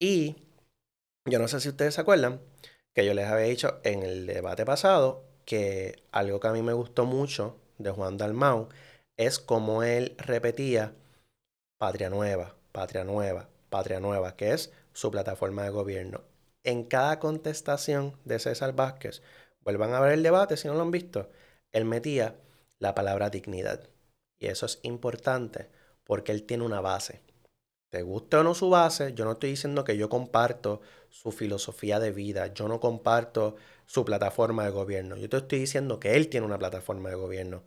[0.00, 0.36] Y
[1.26, 2.40] yo no sé si ustedes se acuerdan
[2.94, 6.72] que yo les había dicho en el debate pasado que algo que a mí me
[6.72, 8.68] gustó mucho de Juan Dalmau
[9.18, 10.94] es como él repetía
[11.76, 16.22] Patria Nueva, Patria Nueva, Patria Nueva, que es su plataforma de gobierno.
[16.62, 19.22] En cada contestación de César Vázquez,
[19.60, 21.28] vuelvan a ver el debate si no lo han visto,
[21.72, 22.36] él metía
[22.78, 23.88] la palabra dignidad.
[24.38, 25.68] Y eso es importante
[26.04, 27.20] porque él tiene una base.
[27.90, 31.98] Te guste o no su base, yo no estoy diciendo que yo comparto su filosofía
[31.98, 36.28] de vida, yo no comparto su plataforma de gobierno, yo te estoy diciendo que él
[36.28, 37.62] tiene una plataforma de gobierno.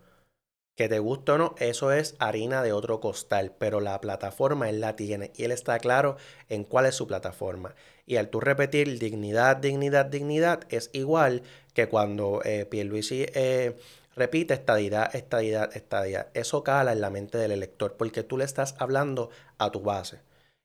[0.81, 4.81] Que te guste o no, eso es harina de otro costal, pero la plataforma él
[4.81, 6.17] la tiene y él está claro
[6.49, 7.75] en cuál es su plataforma.
[8.07, 11.43] Y al tú repetir dignidad, dignidad, dignidad, es igual
[11.75, 13.75] que cuando eh, Pierluisi eh,
[14.15, 16.29] repite estadidad, estadidad, estadidad.
[16.33, 20.23] Eso cala en la mente del elector porque tú le estás hablando a tu base.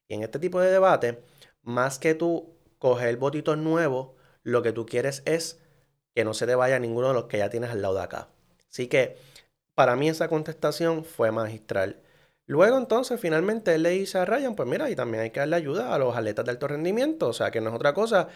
[0.09, 1.20] Y en este tipo de debate,
[1.61, 5.61] más que tú coger botitos nuevos, lo que tú quieres es
[6.14, 8.31] que no se te vaya ninguno de los que ya tienes al lado de acá.
[8.70, 9.36] Así que
[9.77, 12.03] para mí esa contestación fue magistral.
[12.47, 15.57] Luego entonces finalmente él le dice a Ryan, pues mira, y también hay que darle
[15.57, 18.29] ayuda a los atletas de alto rendimiento, o sea que no es otra cosa,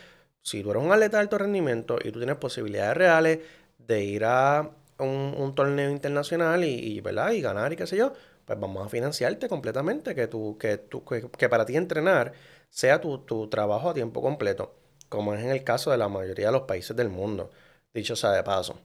[0.42, 3.40] si tú eres un atleta de alto rendimiento y tú tienes posibilidades reales
[3.79, 7.33] de ir a un, torneo internacional y, ¿verdad?
[7.33, 8.12] y ganar y qué sé yo,
[8.44, 12.33] pues vamos a financiarte completamente, que, tú, que, tú, que, para ti entrenar
[12.68, 14.74] sea tu, tu trabajo a tiempo completo,
[15.09, 17.50] como es en el caso de la mayoría de los países del mundo,
[17.94, 18.81] dicho sea de paso.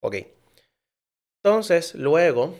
[0.00, 0.39] Ok.
[1.42, 2.54] Entonces, luego,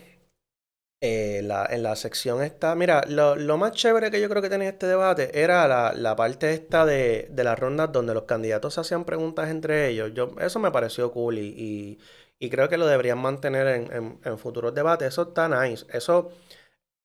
[1.03, 4.87] eh, en la sección esta, mira, lo, más chévere que yo creo que tenía este
[4.87, 9.89] debate era la, parte esta de, de las rondas donde los candidatos hacían preguntas entre
[9.89, 10.13] ellos.
[10.15, 11.99] Yo, eso me pareció cool y,
[12.51, 15.09] creo que lo deberían mantener en, futuros debates.
[15.09, 15.87] Eso está nice.
[15.93, 16.33] Eso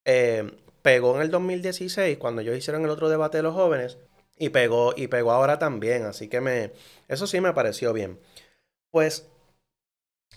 [0.06, 3.98] eh, pegó en el 2016 cuando ellos hicieron el otro debate de los jóvenes
[4.38, 6.06] y pegó, y pegó ahora también.
[6.06, 6.74] Así que me,
[7.08, 8.20] eso sí me pareció bien.
[8.92, 9.30] Pues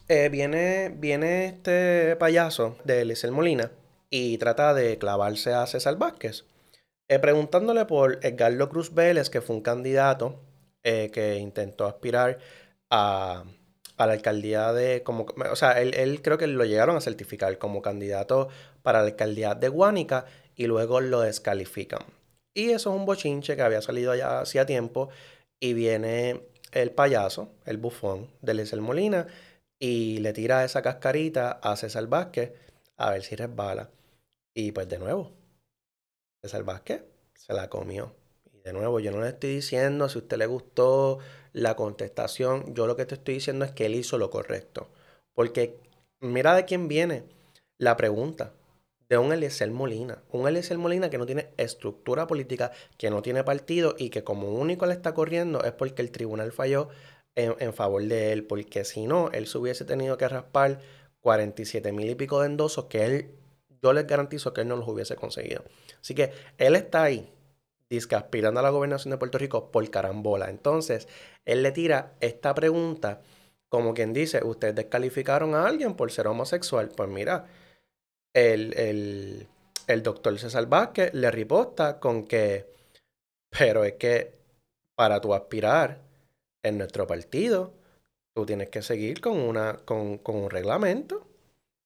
[0.09, 3.71] eh, viene, viene este payaso de Elisel Molina
[4.09, 6.47] y trata de clavarse a César Vázquez,
[7.09, 10.41] eh, preguntándole por Edgardo Cruz Vélez, que fue un candidato
[10.83, 12.39] eh, que intentó aspirar
[12.89, 13.45] a,
[13.99, 18.49] la alcaldía de, como, o sea, él, creo que lo llegaron a certificar como candidato
[18.83, 20.25] para la alcaldía de Guánica
[20.55, 22.01] y luego lo descalifican.
[22.55, 25.11] Y eso es un bochinche que había salido ya hacía tiempo
[25.61, 29.27] y viene el payaso, el bufón de Elisel Molina
[29.79, 32.53] y le tira esa cascarita a César Vázquez
[32.97, 33.91] a ver si resbala.
[34.55, 35.33] Y pues de nuevo,
[36.43, 38.15] César Vázquez se la comió.
[38.53, 41.19] Y de nuevo, yo no le estoy diciendo si a usted le gustó
[41.53, 44.89] la contestación, yo lo que te estoy diciendo es que él hizo lo correcto.
[45.33, 45.79] Porque
[46.21, 47.25] mira de quién viene
[47.79, 48.53] la pregunta.
[49.09, 50.23] De un Eliezer Molina.
[50.31, 54.51] Un Eliezer Molina que no tiene estructura política, que no tiene partido y que como
[54.51, 56.91] único le está corriendo es porque el tribunal falló
[57.35, 60.81] en, favor de él, porque si no, él se hubiese tenido que raspar
[61.21, 63.35] 47 mil y pico de endosos que él,
[63.83, 65.63] yo les garantizo que él no los hubiese conseguido.
[66.01, 67.33] Así que él está ahí,
[67.89, 70.51] disque aspirando a la gobernación de Puerto Rico por carambola.
[70.51, 71.07] Entonces,
[71.45, 73.21] él le tira esta pregunta
[73.69, 76.89] como quien dice, ustedes descalificaron a alguien por ser homosexual.
[76.89, 77.47] Pues mira,
[78.33, 79.47] el,
[79.87, 82.67] el doctor César Vázquez le riposta con que,
[83.51, 84.33] pero es que
[84.95, 86.01] para tu aspirar
[86.63, 87.73] en nuestro partido,
[88.35, 91.27] tú tienes que seguir con, una, con, con un reglamento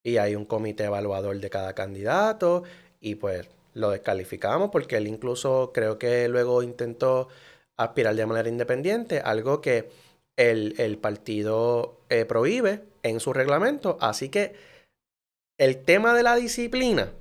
[0.02, 2.64] y hay un comité evaluador de cada candidato
[3.00, 7.28] y pues lo descalificamos porque él incluso creo que luego intentó
[7.76, 9.90] aspirar de manera independiente, algo que
[10.36, 13.96] el, partido eh, prohíbe en su reglamento.
[14.00, 14.54] Así que
[15.58, 17.12] el tema de la disciplina,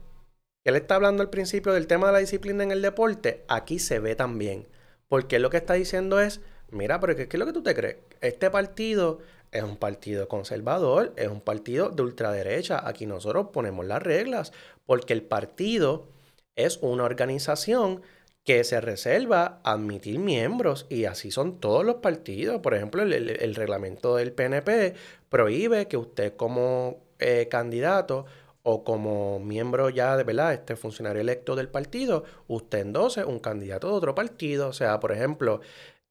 [0.64, 4.00] él está hablando al principio del tema de la disciplina en el deporte, aquí se
[4.00, 4.68] ve también.
[5.08, 7.98] Porque lo que está diciendo es, mira, pero ¿qué, es lo que tú te crees?
[8.22, 9.20] Este partido
[9.52, 12.88] es un partido conservador, es un partido de ultraderecha.
[12.88, 14.54] Aquí nosotros ponemos las reglas,
[14.86, 16.08] porque el partido
[16.56, 18.02] es una organización
[18.44, 22.62] que se reserva admitir miembros y así son todos los partidos.
[22.62, 24.96] Por ejemplo, el, reglamento del PNP
[25.30, 28.26] prohíbe que usted como eh, candidato
[28.64, 33.88] o como miembro ya de verdad, este funcionario electo del partido, usted endose un candidato
[33.88, 34.70] de otro partido.
[34.70, 35.62] O sea, por ejemplo,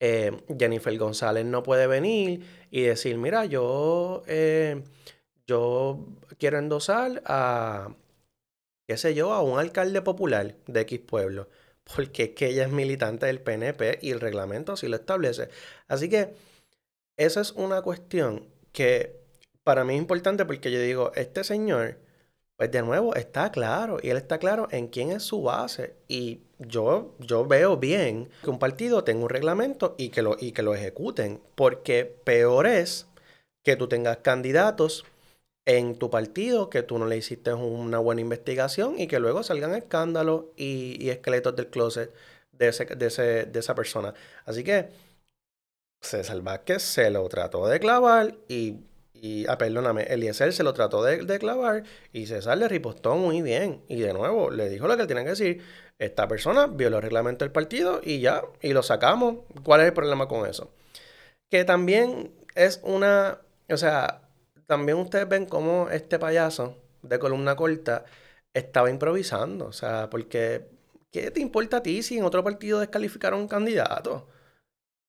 [0.01, 4.83] eh, Jennifer González no puede venir y decir, mira, yo, eh,
[5.47, 6.07] yo
[6.39, 7.95] quiero endosar a,
[8.89, 11.49] qué sé yo, a un alcalde popular de X pueblo
[11.95, 15.49] porque es que ella es militante del PNP y el reglamento así lo establece.
[15.89, 16.35] Así que
[17.17, 19.21] esa es una cuestión que
[19.65, 21.99] para mí es importante porque yo digo, este señor,
[22.57, 26.43] pues de nuevo está claro y él está claro en quién es su base y
[26.61, 30.63] yo, yo veo bien que un partido tenga un reglamento y que, lo, y que
[30.63, 33.07] lo ejecuten, porque peor es
[33.63, 35.05] que tú tengas candidatos
[35.67, 39.75] en tu partido que tú no le hiciste una buena investigación y que luego salgan
[39.75, 42.13] escándalos y, esqueletos del closet
[42.53, 44.15] de, ese, de, esa persona.
[44.45, 44.89] Así que
[46.01, 48.79] César Vázquez se lo trató de clavar y,
[49.13, 53.43] y ah, perdóname, Eliezer se lo trató de, de, clavar y César le ripostó muy
[53.43, 53.83] bien.
[53.89, 55.63] Y de nuevo, le dijo lo que él tenía que decir.
[56.01, 59.41] Esta persona violó el reglamento del partido y ya, y lo sacamos.
[59.63, 60.71] ¿Cuál es el problema con eso?
[61.51, 64.23] Que también es una, o sea,
[64.67, 68.07] también ustedes ven cómo este payaso de columna corta
[68.55, 69.67] estaba improvisando.
[69.67, 70.71] O sea, porque
[71.13, 74.27] ¿qué te importa a ti si en otro partido descalificaron un candidato?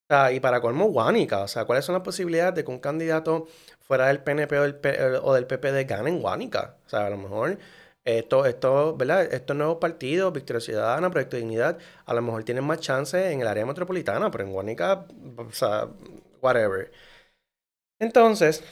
[0.10, 1.40] O sea, y para colmo, Guánica.
[1.44, 3.48] O sea, ¿cuáles son las posibilidades de que un candidato
[3.80, 6.76] fuera del PNP o del, o del PPD gane en Guánica?
[6.86, 7.58] O sea, a lo mejor
[8.04, 9.34] esto, esto, ¿verdad?
[9.34, 13.42] Estos nuevos partidos, Victoria Ciudadana, Proyecto de Dignidad, a lo mejor tienen más chance en
[13.42, 15.06] el área metropolitana, pero en Guánica,
[15.38, 15.88] o sea,
[16.42, 16.92] whatever.
[18.00, 18.64] Entonces,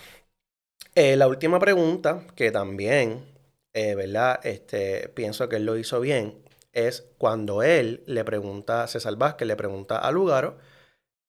[0.95, 3.25] eh, la última pregunta, que también,
[3.73, 4.39] eh, ¿verdad?
[4.43, 9.55] Este, pienso que él lo hizo bien, es cuando él le pregunta, César Vázquez le
[9.55, 10.57] pregunta a Lugaro,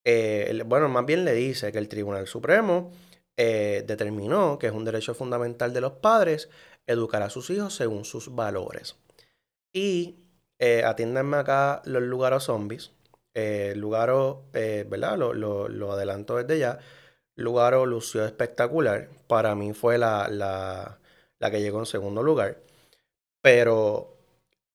[0.05, 2.93] eh, bueno, más bien le dice que el Tribunal Supremo
[3.37, 6.51] determinó que es un derecho fundamental de los padres
[6.91, 8.97] educar a sus hijos según sus valores.
[9.73, 10.17] Y
[10.85, 12.93] atiéndanme acá los Lugaro zombies.
[13.75, 15.17] Lugaro, ¿verdad?
[15.17, 16.79] Lo, lo, adelanto desde ya
[17.41, 19.09] Lugaro lució espectacular.
[19.27, 22.59] Para mí fue la, la, que llegó en segundo lugar.
[23.41, 24.19] Pero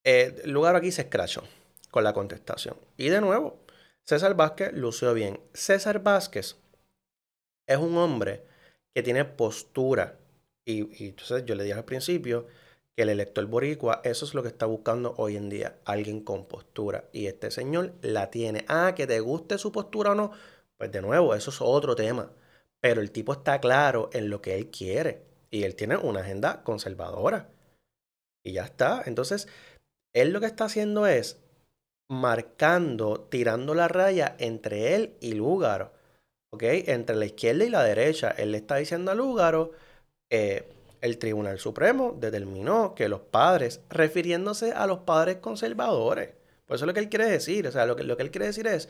[0.02, 1.44] eh, Lugaro aquí se escrachó
[1.90, 2.76] con la contestación.
[2.96, 3.60] Y de nuevo,
[4.02, 5.38] César Vázquez lució bien.
[5.54, 6.56] César Vázquez
[7.66, 8.44] es un hombre
[8.92, 10.18] que tiene postura.
[10.66, 12.46] Y, entonces yo le dije al principio
[12.94, 16.46] que el elector boricua, eso es lo que está buscando hoy en día, alguien con
[16.46, 17.04] postura.
[17.12, 18.64] Y este señor la tiene.
[18.68, 20.32] Ah, que te guste su postura o no,
[20.76, 22.32] pues de nuevo, eso es otro tema.
[22.80, 25.22] Pero el tipo está claro en lo que él quiere.
[25.50, 27.48] Y él tiene una agenda conservadora.
[28.44, 29.02] Y ya está.
[29.06, 29.48] Entonces,
[30.12, 31.40] él lo que está haciendo es
[32.08, 35.92] marcando, tirando la raya entre él y Lúgaro.
[36.52, 36.62] ¿Ok?
[36.62, 38.30] Entre la izquierda y la derecha.
[38.30, 39.72] Él le está diciendo a Lúgaro,
[40.30, 40.68] eh,
[41.00, 46.30] el Tribunal Supremo determinó que los padres, refiriéndose a los padres conservadores,
[46.66, 48.30] por eso es lo que él quiere decir, o sea, lo que, lo que él
[48.30, 48.88] quiere decir es,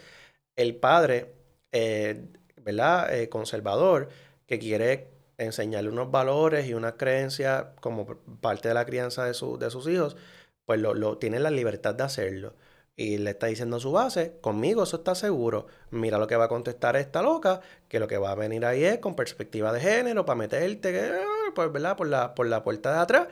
[0.57, 1.35] el padre
[1.73, 2.25] eh,
[2.67, 3.15] ¿verdad?
[3.15, 4.09] Eh, conservador
[4.47, 5.09] que quiere
[5.39, 8.07] enseñarle unos valores y una creencia como
[8.41, 10.17] parte de la crianza de, de sus hijos,
[10.65, 12.55] pues lo, lo, tiene la libertad de hacerlo.
[12.97, 15.67] Y le está diciendo su base, conmigo eso está seguro.
[15.91, 18.85] Mira lo que va a contestar esta loca, que lo que va a venir ahí
[18.85, 21.13] es con perspectiva de género, para meterte,
[21.55, 21.97] pues, ¿verdad?
[21.97, 23.29] Por la, por la puerta de atrás.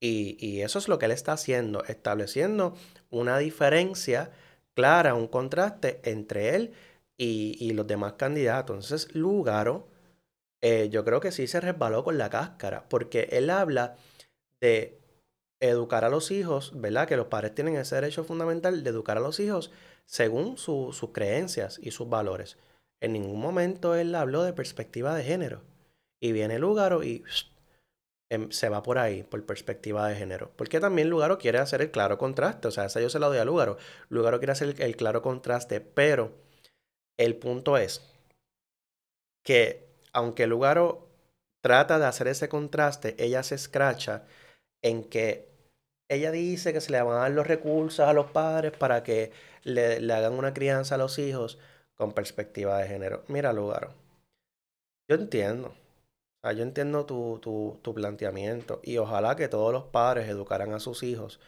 [0.00, 2.74] Y, y eso es lo que él está haciendo, estableciendo
[3.10, 4.30] una diferencia
[4.78, 6.72] clara, un contraste entre él
[7.18, 8.76] y, los demás candidatos.
[8.76, 9.88] Entonces, Lugaro,
[10.62, 13.96] eh, yo creo que sí se resbaló con la cáscara, porque él habla
[14.60, 15.00] de
[15.60, 17.08] educar a los hijos, ¿verdad?
[17.08, 19.70] Que los padres tienen ese derecho fundamental de educar a los hijos
[20.06, 22.56] según sus creencias y sus valores.
[23.00, 25.62] En ningún momento él habló de perspectiva de género.
[26.20, 27.22] Y viene Lugaro y
[28.30, 30.50] em, se va por ahí, por perspectiva de género.
[30.56, 33.38] Porque también Lugaro quiere hacer el claro contraste, o sea, esa yo se la doy
[33.38, 33.78] a Lugaro.
[34.08, 36.32] Lugaro quiere hacer el claro contraste, pero
[37.18, 38.02] el punto es
[39.44, 41.08] que aunque Lugaro
[41.62, 44.24] trata de hacer ese contraste, ella se escracha
[44.82, 45.47] en que
[46.08, 49.32] ella dice que se le van a dar los recursos a los padres para que
[49.64, 51.58] le, hagan una crianza a los hijos
[51.94, 53.24] con perspectiva de género.
[53.28, 53.94] Mira, Lugaro,
[55.08, 55.74] yo entiendo.
[56.44, 57.40] Yo entiendo tu,
[57.82, 61.40] tu, planteamiento y ojalá que todos los padres educaran a sus hijos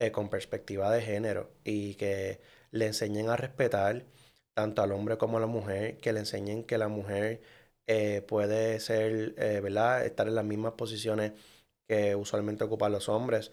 [0.00, 2.40] eh, con perspectiva de género y que
[2.72, 4.04] le enseñen a respetar
[4.54, 7.42] tanto al hombre como a la mujer, que le enseñen que la mujer
[7.86, 10.04] eh, puede ser, eh, ¿verdad?
[10.04, 11.32] Estar en las mismas posiciones
[11.88, 13.52] que usualmente ocupan los hombres,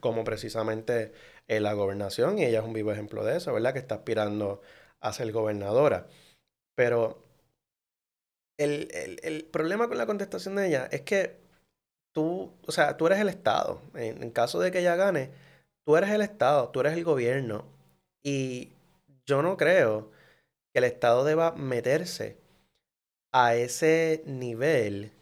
[0.00, 1.12] como precisamente
[1.48, 3.72] en la gobernación, y ella es un vivo ejemplo de eso, ¿verdad?
[3.72, 4.60] Que está aspirando
[5.00, 6.06] a ser gobernadora.
[6.74, 7.22] Pero
[8.58, 8.88] el,
[9.22, 11.36] el, problema con la contestación de ella es que
[12.12, 13.80] tú, o sea, tú eres el Estado.
[13.94, 15.30] en caso de que ella gane,
[15.86, 17.64] tú eres el Estado, tú eres el gobierno.
[18.22, 18.72] Y
[19.26, 20.10] yo no creo
[20.72, 22.36] que el Estado deba meterse
[23.32, 25.12] a ese nivel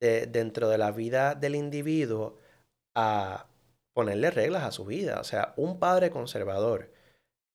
[0.00, 2.38] de, dentro de la vida del individuo
[2.96, 3.46] a
[4.00, 5.20] ponerle reglas a su vida.
[5.20, 6.90] O sea, un padre conservador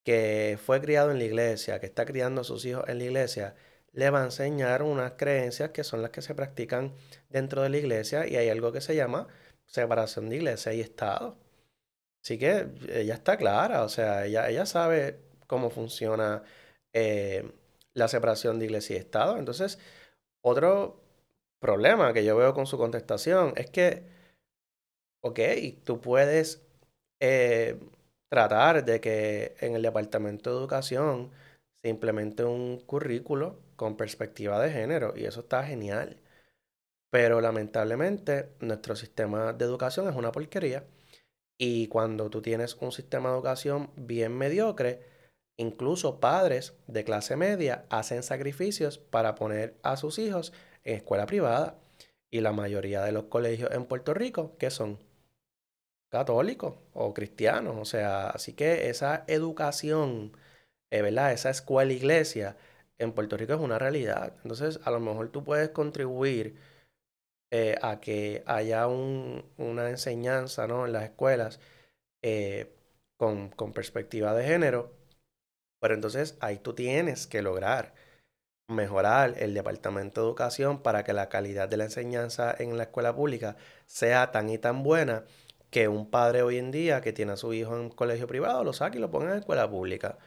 [0.04, 3.56] que fue criado en la iglesia, que está criando a sus hijos en la iglesia,
[3.94, 6.94] le va a enseñar unas creencias que son las que se practican
[7.30, 9.28] dentro de la iglesia y hay algo que se llama
[9.66, 11.36] separación de iglesia y Estado.
[12.24, 16.44] Así que ella está clara, o sea, ella, ella sabe cómo funciona
[16.94, 17.52] eh,
[17.94, 19.38] la separación de iglesia y Estado.
[19.38, 19.80] Entonces,
[20.42, 21.02] otro
[21.60, 24.04] problema que yo veo con su contestación es que,
[25.26, 25.40] ok,
[25.84, 26.62] tú puedes
[27.20, 27.80] eh,
[28.30, 31.32] tratar de que en el Departamento de Educación
[31.82, 36.18] se implemente un currículo con perspectiva de género y eso está genial.
[37.12, 40.86] Pero lamentablemente nuestro sistema de educación es una porquería
[41.58, 45.00] y cuando tú tienes un sistema de educación bien mediocre,
[45.58, 50.52] Incluso padres de clase media hacen sacrificios para poner a sus hijos
[50.84, 51.80] en escuela privada.
[52.30, 55.00] Y la mayoría de los colegios en Puerto Rico, que son
[56.16, 57.76] católicos o cristianos.
[57.80, 60.32] O sea, así que esa educación,
[60.92, 61.34] eh, ¿verdad?
[61.34, 62.58] Esa escuela iglesia
[62.98, 64.34] en Puerto Rico es una realidad.
[64.44, 66.58] Entonces, a lo mejor tú puedes contribuir
[67.52, 70.86] eh, a que haya una enseñanza ¿no?
[70.86, 71.60] en las escuelas
[72.24, 72.76] eh,
[73.18, 74.92] con, con perspectiva de género
[75.86, 77.94] pero entonces ahí tú tienes que lograr
[78.68, 83.16] mejorar el departamento de educación para que la calidad de la enseñanza en la escuela
[83.16, 83.56] pública
[83.86, 85.26] sea tan y tan buena
[85.76, 88.64] que un padre hoy en día que tiene a su hijo en un colegio privado
[88.64, 90.18] lo saque y lo ponga en escuela pública.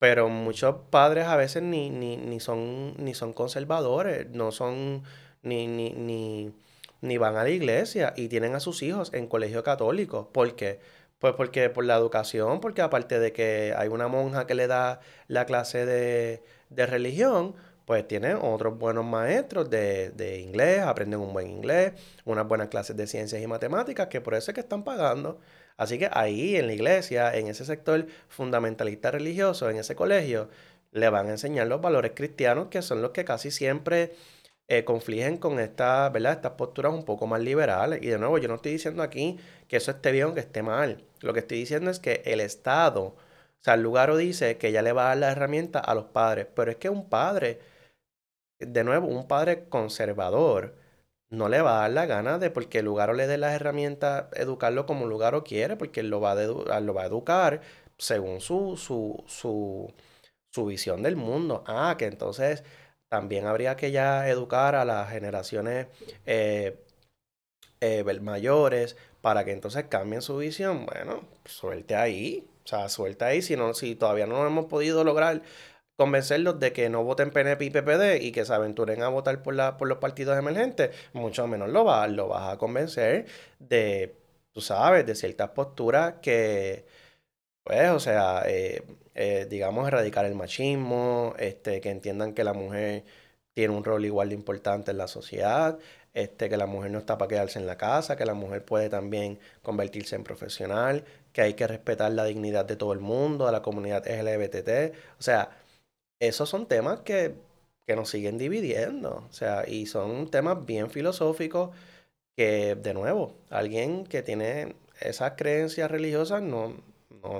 [0.00, 5.04] Pero muchos padres a veces ni, ni, ni, son, ni son conservadores, no son
[5.42, 6.52] ni, ni, ni,
[7.00, 10.30] ni van a la iglesia y tienen a sus hijos en colegio católico.
[10.32, 10.80] ¿Por qué?
[11.20, 14.98] Pues porque por la educación, porque aparte de que hay una monja que le da
[15.28, 17.54] la clase de, religión,
[17.84, 21.92] pues tiene otros buenos maestros de, inglés, aprenden un buen inglés,
[22.24, 25.40] unas buenas clases de ciencias y matemáticas, que por eso es que están pagando.
[25.76, 30.48] Así que ahí en la iglesia, en ese sector fundamentalista religioso, en ese colegio,
[30.92, 34.12] le van a enseñar los valores cristianos, que son los que casi siempre
[34.68, 36.32] eh, confligen con esta, ¿verdad?
[36.32, 38.02] estas posturas un poco más liberales.
[38.02, 40.62] Y de nuevo, yo no estoy diciendo aquí que eso esté bien o que esté
[40.62, 41.04] mal.
[41.20, 43.16] Lo que estoy diciendo es que el Estado, o
[43.60, 46.46] sea, el lugar dice que ya le va a dar la herramienta a los padres,
[46.54, 47.60] pero es que un padre,
[48.66, 50.76] de nuevo, un padre conservador,
[51.30, 54.26] no le va a dar la gana de porque el lugar le dé las herramientas,
[54.34, 57.62] educarlo como el lugar quiere, porque él lo va a, lo va a educar
[57.98, 59.92] según su, su, su,
[60.50, 61.64] su visión del mundo.
[61.66, 62.64] Ah, que entonces
[63.08, 65.88] también habría que ya educar a las generaciones
[66.26, 66.78] eh,
[67.80, 70.86] eh, mayores para que entonces cambien su visión.
[70.86, 72.48] Bueno, suelte ahí.
[72.64, 73.42] O sea, suelta ahí.
[73.42, 75.42] Si, no, si todavía no hemos podido lograr
[76.02, 79.54] convencerlos de que no voten PNP y PPD y que se aventuren a votar por,
[79.54, 83.26] la, por los partidos emergentes, mucho menos lo, va, lo vas a convencer
[83.60, 84.16] de,
[84.50, 86.86] tú sabes, de ciertas posturas que,
[87.62, 88.82] pues, o sea, eh,
[89.14, 93.04] eh, digamos, erradicar el machismo, este, que entiendan que la mujer
[93.54, 95.78] tiene un rol igual de importante en la sociedad,
[96.14, 98.88] este, que la mujer no está para quedarse en la casa, que la mujer puede
[98.88, 103.52] también convertirse en profesional, que hay que respetar la dignidad de todo el mundo, de
[103.52, 104.94] la comunidad LGBT.
[105.18, 105.61] O sea,
[106.28, 107.34] esos son temas que,
[107.86, 109.26] que nos siguen dividiendo.
[109.28, 111.70] O sea, y son temas bien filosóficos
[112.36, 116.76] que, de nuevo, alguien que tiene esas creencias religiosas no,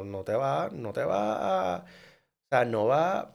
[0.04, 1.84] no, te va, no te va a, o
[2.50, 3.34] sea, no va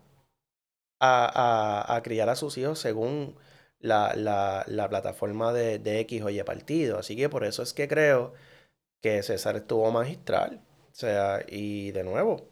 [0.99, 3.35] a, a, criar a sus hijos según
[3.79, 6.99] la, la, la plataforma de, de, X o Y partido.
[6.99, 8.33] Así que por eso es que creo
[9.01, 10.61] que César estuvo magistral.
[10.91, 12.47] O sea, y de nuevo,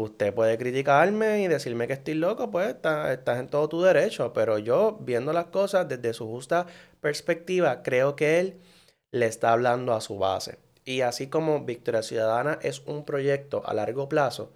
[0.00, 4.58] usted puede criticarme y decirme que estoy loco, pues estás en todo tu derecho, pero
[4.58, 6.66] yo viendo las cosas desde su justa
[7.00, 8.60] perspectiva, creo que él
[9.10, 10.58] le está hablando a su base.
[10.84, 14.52] Y así como Victoria Ciudadana es un proyecto a largo plazo,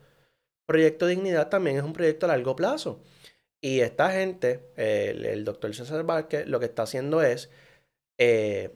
[0.67, 3.01] Proyecto Dignidad también es un proyecto a largo plazo.
[3.61, 7.51] Y esta gente, el, doctor César Vázquez, lo que está haciendo es
[8.19, 8.71] eh,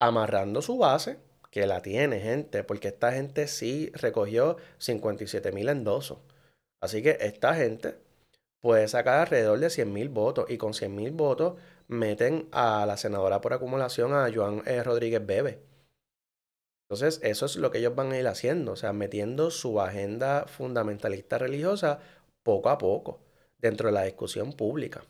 [0.00, 1.18] amarrando su base,
[1.50, 6.18] que la tiene gente, porque esta gente sí recogió 57 mil endosos.
[6.80, 7.98] Así que esta gente
[8.60, 12.96] puede sacar alrededor de 100 mil votos y con 100 mil votos meten a la
[12.96, 15.60] senadora por acumulación, a Joan eh, Rodríguez Bebe.
[16.88, 20.46] Entonces, eso es lo que ellos van a ir haciendo, o sea, metiendo su agenda
[20.46, 22.00] fundamentalista religiosa
[22.42, 23.20] poco a poco
[23.58, 25.04] dentro de la discusión pública.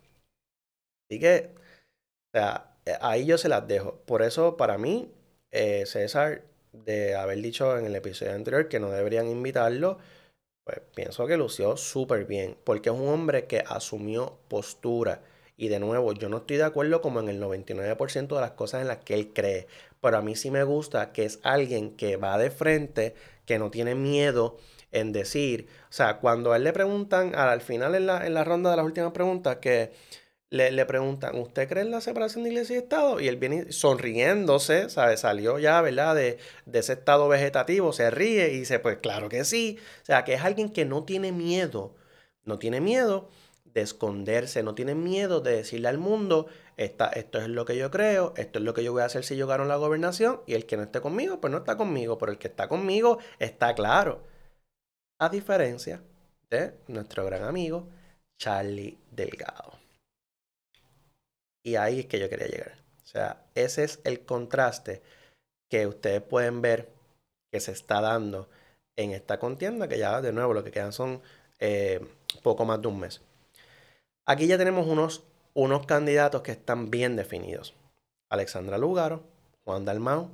[1.08, 4.00] Así que, o sea, eh, ahí yo se las dejo.
[4.06, 5.12] Por eso, para mí,
[5.50, 6.42] eh, César,
[6.72, 9.98] de haber dicho en el episodio anterior que no deberían invitarlo,
[10.64, 15.22] pues pienso que lució súper bien, porque es un hombre que asumió postura.
[15.56, 18.82] Y de nuevo, yo no estoy de acuerdo como en el 99% de las cosas
[18.82, 19.66] en las que él cree,
[20.00, 23.14] pero a mí sí me gusta que es alguien que va de frente,
[23.46, 24.58] que no tiene miedo
[24.92, 28.44] en decir, o sea, cuando a él le preguntan, al final en la, en la
[28.44, 29.92] ronda de las últimas preguntas, que
[30.50, 33.20] le, le, preguntan, ¿usted cree en la separación de iglesia y Estado?
[33.20, 35.16] Y él viene sonriéndose, ¿sabe?
[35.16, 36.14] Salió ya, ¿verdad?
[36.14, 39.78] De, de, ese estado vegetativo, se ríe y dice, pues claro que sí.
[40.02, 41.94] O sea, que es alguien que no tiene miedo,
[42.44, 43.28] no tiene miedo
[43.64, 46.46] de esconderse, no tiene miedo de decirle al mundo,
[46.76, 49.24] Esta, esto es lo que yo creo, esto es lo que yo voy a hacer
[49.24, 52.18] si yo gano la gobernación, y el que no esté conmigo, pues no está conmigo,
[52.18, 54.22] pero el que está conmigo está claro.
[55.20, 56.02] A diferencia
[56.50, 57.88] de nuestro gran amigo
[58.38, 59.87] Charlie Delgado.
[61.68, 62.78] Y ahí es que yo quería llegar.
[63.04, 65.02] O sea, ese es el contraste
[65.68, 66.88] que ustedes pueden ver
[67.52, 68.48] que se está dando
[68.96, 71.20] en esta contienda, que ya de nuevo lo que quedan son
[71.58, 72.00] eh,
[72.42, 73.20] poco más de un mes.
[74.24, 77.74] Aquí ya tenemos unos, unos candidatos que están bien definidos.
[78.30, 79.22] Alexandra Lugaro,
[79.64, 80.30] Juan Dalmau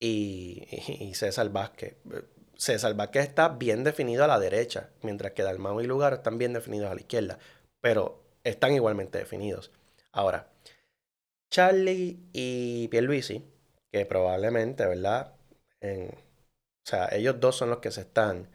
[0.00, 0.66] y,
[1.00, 1.96] y César Vázquez.
[2.56, 6.54] César Vázquez está bien definido a la derecha, mientras que Dalmau y Lugar están bien
[6.54, 7.38] definidos a la izquierda,
[7.82, 9.70] pero están igualmente definidos.
[10.16, 10.48] Ahora,
[11.50, 13.44] Charlie y Pierluisi,
[13.92, 15.34] que probablemente, ¿verdad?
[15.82, 18.50] o sea, ellos dos son los que se están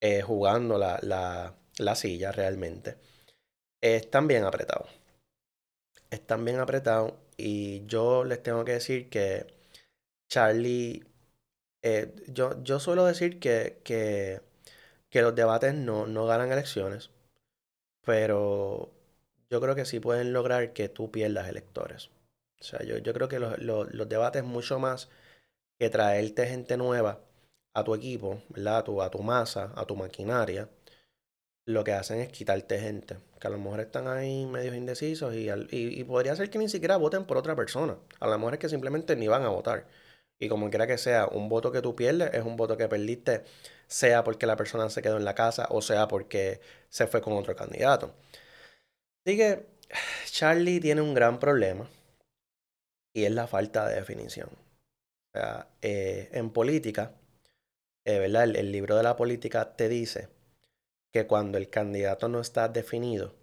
[0.00, 2.96] eh, jugando la, la, la, silla realmente.
[3.82, 4.88] están bien apretados.
[6.10, 9.46] Están bien apretados y yo les tengo que decir que
[10.28, 11.04] Charlie
[11.82, 14.40] eh, yo, yo suelo decir que, que,
[15.20, 17.10] los debates no, no ganan elecciones,
[18.02, 18.93] pero
[19.50, 22.10] yo creo que sí pueden lograr que tú pierdas electores.
[22.60, 25.08] O sea, yo, yo creo que los, debates mucho más
[25.78, 27.20] que traerte gente nueva
[27.74, 28.78] a tu equipo, ¿verdad?
[28.78, 30.68] A tu, a tu masa, a tu maquinaria,
[31.66, 35.48] lo que hacen es quitarte gente, que a lo mejor están ahí medios indecisos y,
[35.50, 37.96] y, y podría ser que ni siquiera voten por otra persona.
[38.20, 39.86] A lo mejor es que simplemente ni van a votar.
[40.38, 43.44] Y como quiera que sea, un voto que tú pierdes es un voto que perdiste,
[43.86, 47.34] sea porque la persona se quedó en la casa o sea porque se fue con
[47.34, 48.14] otro candidato.
[49.24, 49.66] Así que
[50.26, 51.88] Charlie tiene un gran problema
[53.14, 54.50] y es la falta de definición.
[54.50, 57.14] O sea, eh, en política,
[58.04, 58.44] eh, ¿verdad?
[58.44, 60.28] El, el libro de la política te dice
[61.12, 63.34] que cuando el candidato no está definido,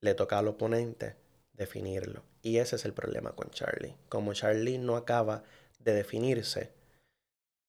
[0.00, 1.16] le toca al oponente
[1.52, 2.22] definirlo.
[2.42, 3.94] Y ese es el problema con Charlie.
[4.08, 5.44] Como Charlie no acaba
[5.78, 6.72] de definirse,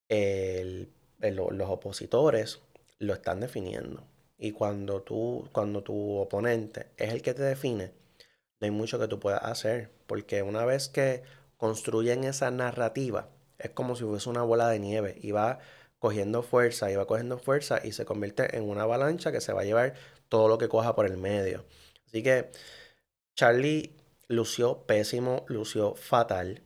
[0.09, 2.61] los opositores
[2.99, 4.03] lo están definiendo.
[4.43, 7.93] Y cuando tú, cuando tu oponente es el que te define,
[8.59, 9.89] no hay mucho que tú puedas hacer.
[10.05, 11.23] Porque una vez que
[11.55, 15.59] construyen esa narrativa, es como si fuese una bola de nieve y va
[15.97, 19.61] cogiendo fuerza y va cogiendo fuerza y se convierte en una avalancha que se va
[19.61, 19.93] a llevar
[20.27, 21.63] todo lo que coja por el medio.
[22.07, 22.51] Así que
[23.35, 23.95] Charlie
[24.27, 26.63] lució pésimo, lució fatal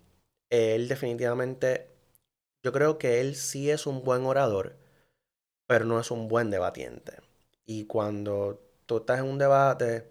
[0.50, 1.90] él definitivamente,
[2.64, 4.78] yo creo que él sí es un buen orador,
[5.68, 7.27] pero no es un buen debatiente.
[7.68, 10.10] Y cuando tú estás en un debate,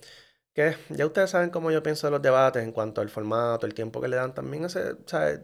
[0.54, 3.74] que ya ustedes saben cómo yo pienso de los debates en cuanto al formato, el
[3.74, 5.40] tiempo que le dan, también hace, ¿sabes?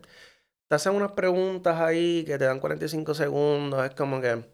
[0.69, 4.45] te hacen unas preguntas ahí que te dan 45 segundos, es como que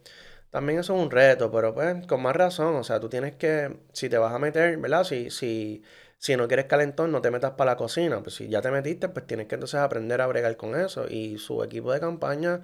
[0.51, 3.79] también eso es un reto, pero pues con más razón, o sea, tú tienes que,
[3.93, 5.03] si te vas a meter, ¿verdad?
[5.05, 5.83] Si, si,
[6.17, 8.21] si no quieres calentón, no te metas para la cocina.
[8.23, 11.07] Pues si ya te metiste, pues tienes que entonces aprender a bregar con eso.
[11.09, 12.61] Y su equipo de campaña,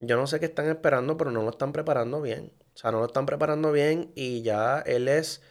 [0.00, 2.52] yo no sé qué están esperando, pero no lo están preparando bien.
[2.76, 5.42] O sea, no lo están preparando bien y ya él es,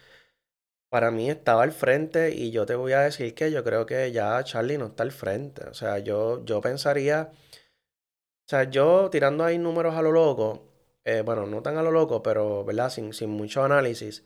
[0.89, 4.11] para mí estaba al frente y yo te voy a decir que yo creo que
[4.11, 5.65] ya Charlie no está al frente.
[5.67, 10.67] O sea, yo, yo pensaría, o sea, yo tirando ahí números a lo loco,
[11.03, 12.89] eh, bueno, no tan a lo loco, pero, ¿verdad?
[12.89, 14.23] Sin, sin mucho análisis,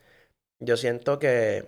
[0.59, 1.65] yo siento que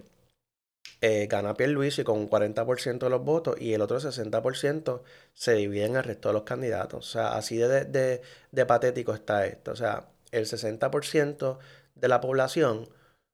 [1.01, 5.03] eh, gana Pierluisi con un 40% de los votos y el otro 60%
[5.33, 7.07] se divide en el resto de los candidatos.
[7.09, 8.21] O sea, así de, de,
[8.51, 9.71] de patético está esto.
[9.71, 11.59] O sea, el 60%
[11.95, 12.89] de la población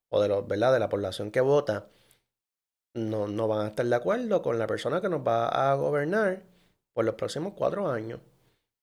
[0.09, 0.73] o de, los, ¿verdad?
[0.73, 1.89] de la población que vota
[2.93, 6.43] no, no van a estar de acuerdo con la persona que nos va a gobernar
[6.93, 8.19] por los próximos cuatro años.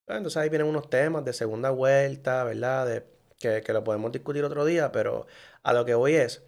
[0.07, 2.87] Pues, entonces ahí vienen unos temas de segunda vuelta, ¿verdad?
[2.87, 3.07] De,
[3.39, 5.27] que, que lo podemos discutir otro día, pero
[5.63, 6.43] a lo que voy es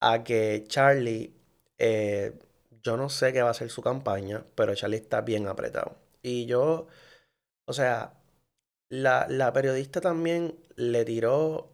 [0.00, 1.34] a que Charlie,
[1.78, 2.38] eh,
[2.82, 5.96] yo no sé qué va a ser su campaña, pero Charlie está bien apretado.
[6.22, 6.86] Y yo,
[7.66, 8.14] o sea,
[8.90, 11.72] la, la periodista también le tiró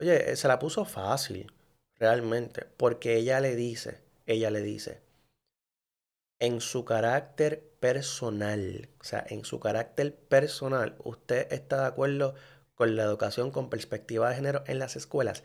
[0.00, 1.52] Oye, se la puso fácil,
[1.96, 5.02] realmente, porque ella le dice, ella le dice,
[6.38, 12.36] en su carácter personal, o sea, en su carácter personal, ¿usted está de acuerdo
[12.76, 15.42] con la educación con perspectiva de género en las escuelas?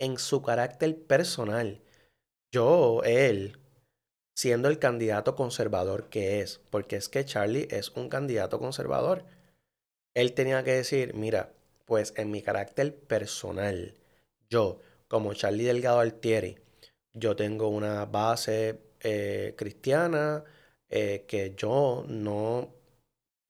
[0.00, 1.80] En su carácter personal,
[2.52, 3.60] yo, él,
[4.34, 9.24] siendo el candidato conservador que es, porque es que Charlie es un candidato conservador,
[10.14, 11.52] él tenía que decir, mira,
[11.86, 13.94] pues en mi carácter personal,
[14.50, 16.58] yo, como Charlie Delgado Altieri,
[17.14, 20.44] yo tengo una base eh, cristiana
[20.90, 22.74] eh, que yo no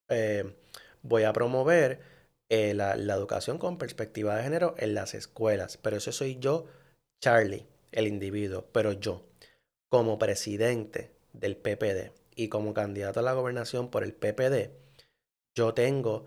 [0.09, 0.55] eh,
[1.03, 2.01] voy a promover
[2.49, 5.79] la, la, educación con perspectiva de género en las escuelas.
[5.79, 6.67] Pero eso soy yo,
[7.21, 8.67] Charlie, el individuo.
[8.73, 9.25] Pero yo,
[9.89, 14.71] como presidente del PPD y como candidato a la gobernación por el PPD,
[15.57, 16.27] yo tengo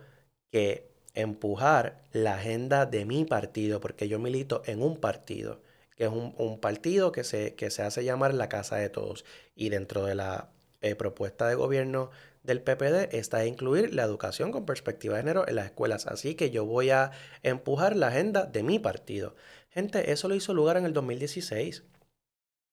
[0.52, 0.89] que
[1.22, 5.62] empujar la agenda de mi partido, porque yo milito en un partido,
[5.96, 9.26] que es un, partido que se, que se hace llamar la Casa de Todos.
[9.56, 10.50] Y dentro de la
[10.82, 12.10] eh, propuesta de gobierno
[12.44, 16.08] del PPD está incluir la educación con perspectiva de género en las escuelas.
[16.08, 17.12] Así que yo voy a
[17.44, 19.36] empujar la agenda de mi partido.
[19.70, 21.84] Gente, eso lo hizo Lugar en el 2016.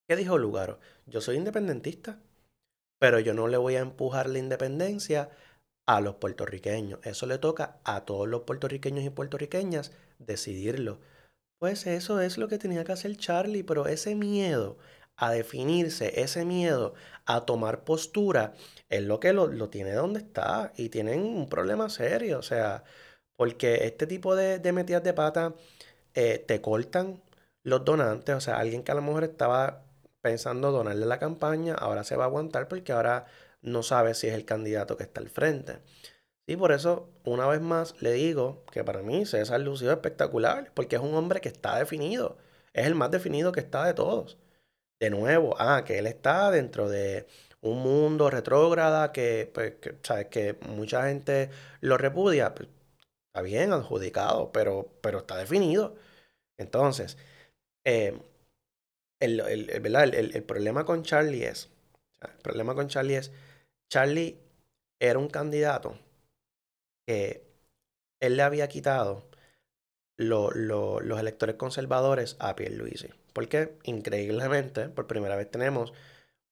[0.09, 0.78] ¿Qué dijo Lugaro?
[1.07, 2.20] Yo soy independentista,
[2.99, 5.30] pero yo no le voy a empujar la independencia
[5.87, 7.01] a los puertorriqueños.
[7.05, 11.01] Eso le toca a todos los puertorriqueños y puertorriqueñas decidirlo.
[11.59, 14.78] Pues eso es lo que tenía que hacer Charlie, pero ese miedo
[15.16, 18.55] a definirse, ese miedo a tomar postura,
[18.89, 22.39] es lo que lo, tiene donde está y tienen un problema serio.
[22.39, 22.84] O sea,
[23.37, 25.55] porque este tipo de, de metidas de pata
[26.14, 27.22] eh, te cortan
[27.62, 28.34] los donantes.
[28.37, 29.84] O sea, alguien que a lo mejor estaba
[30.22, 33.26] pensando donarle la campaña, ahora se va a aguantar porque ahora
[33.66, 35.80] no sabe si es el candidato que está al frente.
[36.46, 40.72] Y por eso, una vez más, le digo que para mí César Lucido es espectacular,
[40.74, 42.38] porque es un hombre que está definido.
[42.72, 44.38] Es el más definido que está de todos.
[45.00, 47.26] De nuevo, ah, que él está dentro de
[47.60, 50.28] un mundo retrógrada que, pues, ¿sabes?
[50.28, 51.50] que mucha gente
[51.80, 52.54] lo repudia.
[52.54, 52.68] Pues,
[53.28, 55.96] está bien adjudicado, pero, pero está definido.
[56.58, 57.18] Entonces,
[57.84, 58.18] eh,
[59.20, 61.70] el, el, problema con Charlie es,
[62.22, 63.32] el problema con Charlie es
[63.89, 64.39] Charlie
[65.01, 65.99] era un candidato
[67.07, 67.47] que
[68.20, 69.28] él le había quitado
[70.16, 73.09] los electores conservadores a Pierluisi.
[73.32, 75.93] Porque increíblemente, por primera vez tenemos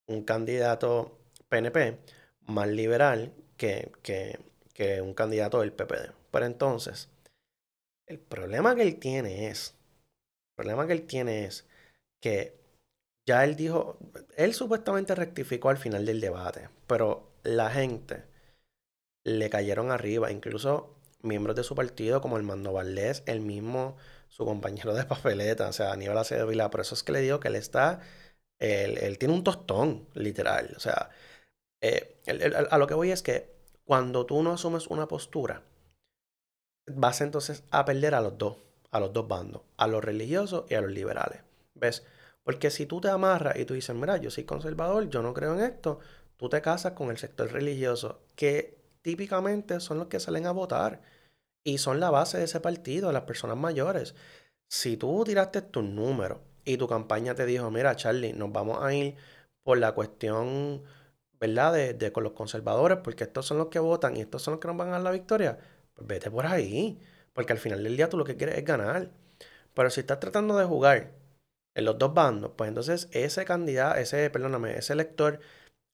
[0.07, 1.19] un candidato
[1.49, 1.99] PNP
[2.47, 6.13] más liberal que, que, un candidato del PPD.
[6.31, 7.09] Pero entonces,
[8.07, 9.75] el problema que él tiene es,
[10.51, 11.67] el problema que él tiene es
[12.21, 12.64] que
[13.27, 13.99] ya él dijo,
[14.37, 18.25] él supuestamente rectificó al final del debate, pero la gente
[19.25, 23.97] le cayeron arriba, incluso miembros de su partido como el Mando Valdés, el mismo,
[24.29, 27.49] su compañero de papeleta, o sea, Aníbal Acevedo por eso es que le digo que
[27.49, 28.01] él está,
[28.59, 31.11] él, tiene un tostón, literal, o sea,
[31.81, 32.21] eh,
[32.71, 33.55] a lo que voy es que
[33.85, 35.63] cuando tú no asumes una postura,
[36.87, 38.59] vas entonces a perder a los dos,
[38.91, 41.41] a los dos bandos, a los religiosos y a los liberales,
[41.75, 42.05] ¿ves?
[42.45, 45.55] Porque si tú te amarras y tú dices, mira, yo soy conservador, yo no creo
[45.55, 45.99] en esto,
[46.37, 51.03] tú te casas con el sector religioso, que típicamente son los que salen a votar
[51.65, 54.15] y son la base de ese partido, las personas mayores.
[54.69, 58.95] Si tú tiraste tus números y tu campaña te dijo, mira, Charlie, nos vamos a
[58.95, 59.17] ir
[59.63, 60.83] por la cuestión,
[61.41, 64.61] ¿verdad?, de, con los conservadores, porque estos son los que votan y estos son los
[64.61, 65.59] que nos van a dar la victoria,
[65.95, 67.01] pues vete por ahí,
[67.33, 69.11] porque al final del día tú lo que quieres es ganar.
[69.75, 71.13] Pero si estás tratando de jugar
[71.75, 75.41] en los dos bandos, pues entonces ese candidato, ese, perdóname, ese elector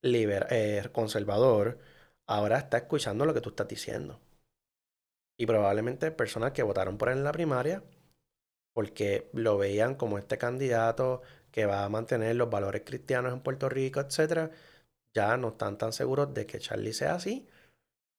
[0.02, 1.78] liber, eh, conservador
[2.26, 4.20] ahora está escuchando lo que tú estás diciendo.
[5.38, 7.82] Y probablemente personas que votaron por él en la primaria
[8.74, 13.68] porque lo veían como este candidato que va a mantener los valores cristianos en Puerto
[13.68, 14.50] Rico, etcétera,
[15.14, 17.48] ya no están tan seguros de que Charlie sea así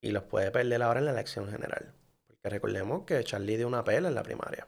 [0.01, 1.93] y los puede perder ahora en la elección general.
[2.28, 4.68] Porque recordemos que Charlie dio una pela en la primaria,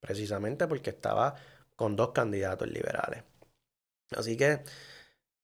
[0.00, 1.36] precisamente porque estaba
[1.76, 3.24] con dos candidatos liberales.
[4.16, 4.62] Así que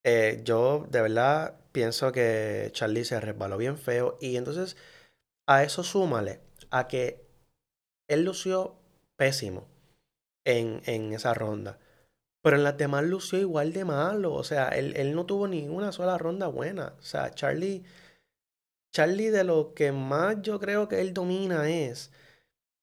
[0.04, 4.76] eh, yo de verdad pienso que Charlie se resbaló bien feo y entonces
[5.46, 7.26] a eso súmale a que
[8.08, 8.76] él lució
[9.16, 9.68] pésimo
[10.44, 11.78] en, en esa ronda.
[12.42, 14.34] Pero en las demás lució igual de malo.
[14.34, 16.94] O sea, él, él no tuvo ni una sola ronda buena.
[16.98, 17.84] O sea, Charlie,
[18.92, 22.10] Charlie de lo que más yo creo que él domina es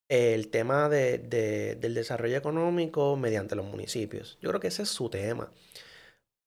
[0.10, 4.38] el tema de, de, del desarrollo económico mediante los municipios.
[4.42, 5.52] Yo creo que ese es su tema.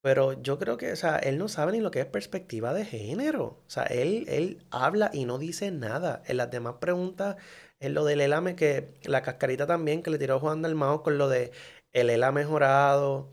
[0.02, 2.86] Pero yo creo que, o sea, él no sabe ni lo que es perspectiva de
[2.86, 3.44] género.
[3.66, 6.22] O sea, él, él habla y no dice nada.
[6.26, 7.36] En las demás preguntas,
[7.80, 11.28] en lo del ELAME, que la cascarita también que le tiró Juan Dalmao con lo
[11.28, 11.52] de
[11.92, 13.30] el él ha mejorado.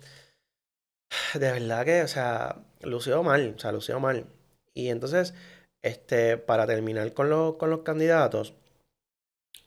[1.34, 4.28] De verdad que, o sea, lució mal, o sea, lució mal.
[4.74, 5.34] Y entonces,
[5.82, 8.54] este, para terminar con, con los candidatos,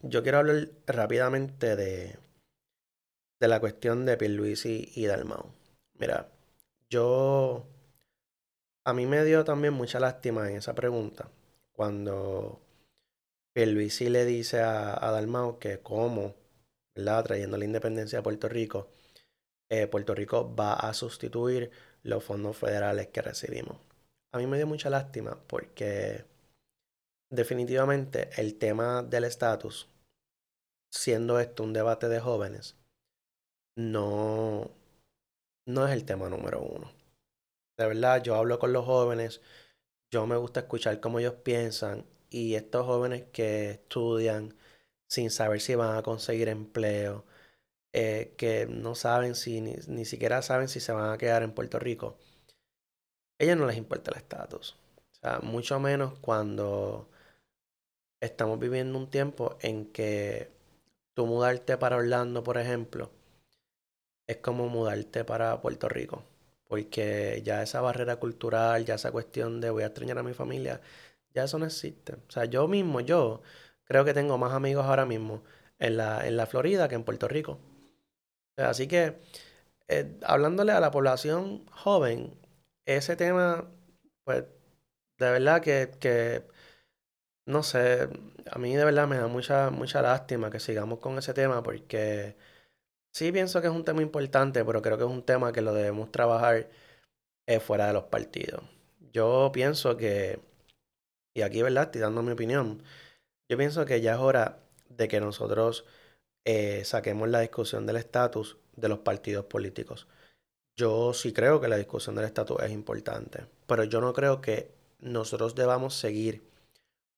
[0.02, 2.18] yo quiero hablar rápidamente de,
[3.40, 5.52] de la cuestión de Pierluisi y Dalmau.
[5.98, 6.28] Mira,
[6.88, 7.66] yo,
[8.84, 11.30] a mí me dio también mucha lástima en esa pregunta,
[11.72, 12.60] cuando
[13.54, 16.34] Pierluisi le dice a, a Dalmau que cómo
[17.24, 18.88] trayendo la independencia de Puerto Rico,
[19.70, 21.70] eh, Puerto Rico va a sustituir
[22.02, 23.76] los fondos federales que recibimos.
[24.32, 26.24] A mí me dio mucha lástima porque
[27.30, 29.88] definitivamente el tema del estatus,
[30.90, 32.76] siendo esto un debate de jóvenes,
[33.76, 34.70] no,
[35.66, 36.90] no es el tema número uno.
[37.78, 39.40] De verdad, yo hablo con los jóvenes,
[40.10, 44.56] yo me gusta escuchar cómo ellos piensan y estos jóvenes que estudian,
[45.08, 47.24] sin saber si van a conseguir empleo,
[47.92, 51.78] eh, que no saben si, ni, siquiera saben si se van a quedar en Puerto
[51.78, 52.18] Rico.
[53.40, 54.76] A ellos no les importa el estatus.
[55.12, 57.09] O sea, mucho menos cuando
[58.20, 60.50] estamos viviendo un tiempo en que
[61.14, 63.10] tú mudarte para Orlando, por ejemplo,
[64.26, 66.24] es como mudarte para Puerto Rico.
[66.68, 70.80] Porque ya esa barrera cultural, ya esa cuestión de voy a extrañar a mi familia,
[71.34, 72.14] ya eso no existe.
[72.14, 73.42] O sea, yo mismo, yo,
[73.84, 75.42] creo que tengo más amigos ahora mismo
[75.78, 77.58] en la, en la Florida que en Puerto Rico.
[78.56, 79.20] Así que,
[79.88, 82.34] eh, hablándole a la población joven,
[82.86, 83.68] ese tema,
[84.24, 84.44] pues,
[85.18, 86.44] de verdad que, que,
[87.46, 88.08] no sé,
[88.50, 92.36] a mí de verdad me da mucha, mucha lástima que sigamos con ese tema porque
[93.12, 95.74] sí pienso que es un tema importante, pero creo que es un tema que lo
[95.74, 96.68] debemos trabajar
[97.46, 98.62] eh, fuera de los partidos.
[99.12, 100.40] Yo pienso que,
[101.34, 101.84] y aquí, ¿verdad?
[101.84, 102.82] Estoy dando mi opinión.
[103.50, 105.84] Yo pienso que ya es hora de que nosotros
[106.44, 110.06] eh, saquemos la discusión del estatus de los partidos políticos.
[110.76, 114.72] Yo sí creo que la discusión del estatus es importante, pero yo no creo que
[115.00, 116.49] nosotros debamos seguir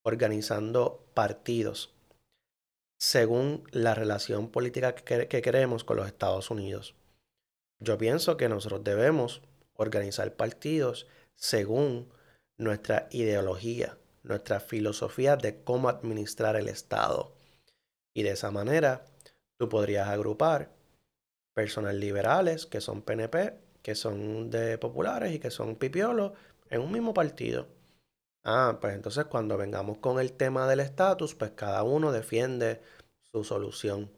[0.03, 1.95] organizando partidos
[2.99, 6.95] según la relación política que, que queremos con los Estados Unidos.
[7.81, 9.43] Yo pienso que nosotros debemos
[9.75, 12.09] organizar partidos según
[12.57, 17.35] nuestra ideología, nuestra filosofía de cómo administrar el Estado.
[18.15, 19.05] Y de esa manera,
[19.57, 20.71] tú podrías agrupar
[21.55, 26.33] personas liberales que son PNP, que son de populares y que son pipiolos
[26.71, 27.67] en un mismo partido.
[28.45, 32.81] Ah, pues entonces cuando vengamos con el tema del estatus, pues cada uno defiende
[33.33, 34.11] su solución.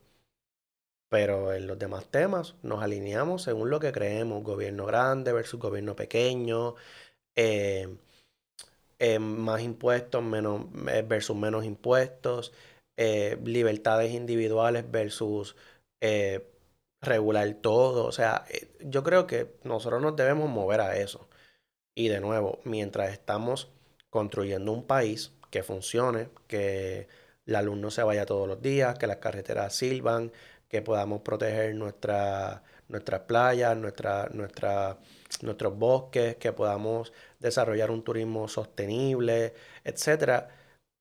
[1.09, 5.95] Pero en los demás temas nos alineamos según lo que creemos, gobierno grande versus gobierno
[5.97, 6.75] pequeño,
[7.37, 7.89] eh,
[8.99, 12.53] eh, más impuestos menos, eh, versus menos impuestos,
[12.97, 15.57] libertades individuales versus
[17.01, 18.07] regular todo.
[18.07, 18.45] O sea,
[18.81, 21.29] yo creo que nosotros nos debemos mover a eso.
[21.95, 23.71] Y de nuevo, mientras estamos
[24.15, 27.09] construyendo un país que funcione, que
[27.47, 30.31] la luz no se vaya todos los días, que las carreteras sirvan,
[30.69, 39.55] que podamos proteger nuestra, nuestras playas, nuestra, nuestros bosques, que podamos desarrollar un turismo sostenible,
[39.83, 40.49] etcétera.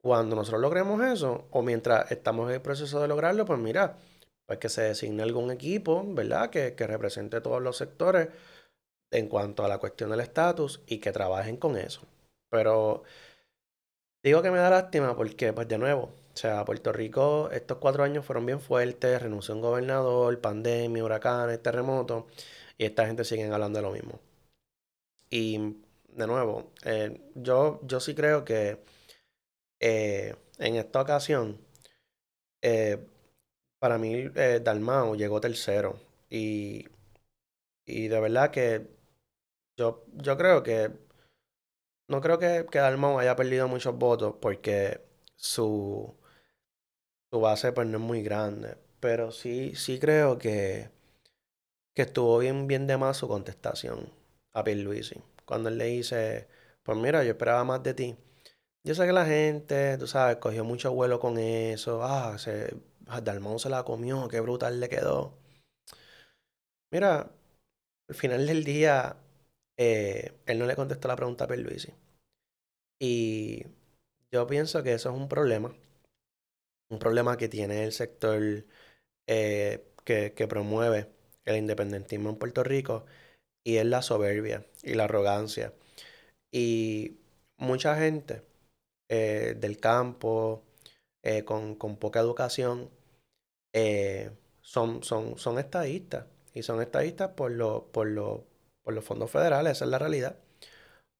[0.02, 3.96] Cuando nosotros logremos eso, o mientras estamos en el proceso de lograrlo, pues mira,
[4.44, 6.50] pues que se designe algún equipo, ¿verdad?
[6.50, 8.28] Que, que represente todos los sectores
[9.12, 12.02] en cuanto a la cuestión del estatus y que trabajen con eso.
[12.54, 13.02] Pero
[14.24, 16.02] digo que me da lástima porque, pues de nuevo,
[16.34, 21.62] o sea, Puerto Rico estos cuatro años fueron bien fuertes, renunció un gobernador, pandemia, huracanes,
[21.62, 22.24] terremotos,
[22.78, 24.18] y esta gente sigue hablando de lo mismo.
[25.30, 25.58] Y
[26.08, 28.78] de nuevo, eh, yo, yo sí creo que
[29.80, 31.58] eh, en esta ocasión,
[32.62, 32.98] eh,
[33.78, 34.28] para mí
[34.62, 35.98] Dalmao llegó tercero.
[36.30, 36.86] Y
[37.86, 38.86] y de verdad que
[39.76, 40.92] yo, yo creo que
[42.08, 45.00] no creo que, que Dalmau haya perdido muchos votos porque
[45.36, 46.14] su,
[47.30, 48.76] su base pues no es muy grande.
[49.00, 50.90] Pero sí, sí creo que,
[51.94, 54.12] que estuvo bien, bien de más su contestación
[54.52, 55.22] a Pierluisi.
[55.44, 56.48] Cuando él le dice,
[56.82, 58.16] pues mira, yo esperaba más de ti.
[58.84, 62.02] Yo sé que la gente, tú sabes, cogió mucho vuelo con eso.
[62.04, 62.76] Ah, se,
[63.08, 65.38] ah, Dalmau se la comió, qué brutal le quedó.
[66.90, 67.30] Mira,
[68.08, 69.16] al final del día,
[69.76, 71.92] eh, él no le contestó la pregunta a Pierluisi.
[73.00, 73.64] Y
[74.30, 75.74] yo pienso que eso es un problema.
[76.90, 78.64] Un problema que tiene el sector
[79.26, 81.08] eh, que, que promueve
[81.44, 83.06] el independentismo en Puerto Rico
[83.64, 85.74] y es la soberbia y la arrogancia.
[86.52, 87.18] Y
[87.58, 88.42] mucha gente
[89.08, 90.64] eh, del campo,
[91.46, 92.90] con, con, poca educación,
[94.62, 96.26] son, son, son estadistas.
[96.54, 98.46] Y son estadistas por, lo, por, lo,
[98.84, 100.36] por los fondos federales, esa es la realidad.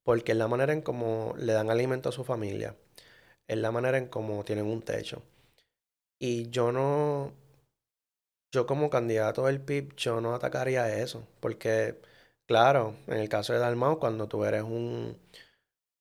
[0.04, 2.76] Porque es la manera en cómo le dan alimento a su familia.
[3.48, 5.22] Es la manera en cómo tienen un techo.
[6.18, 7.32] Y yo no,
[8.52, 11.26] yo como candidato del PIB, yo no atacaría eso.
[11.40, 12.00] Porque,
[12.46, 15.18] claro, en el caso de Dalmau, cuando tú eres un,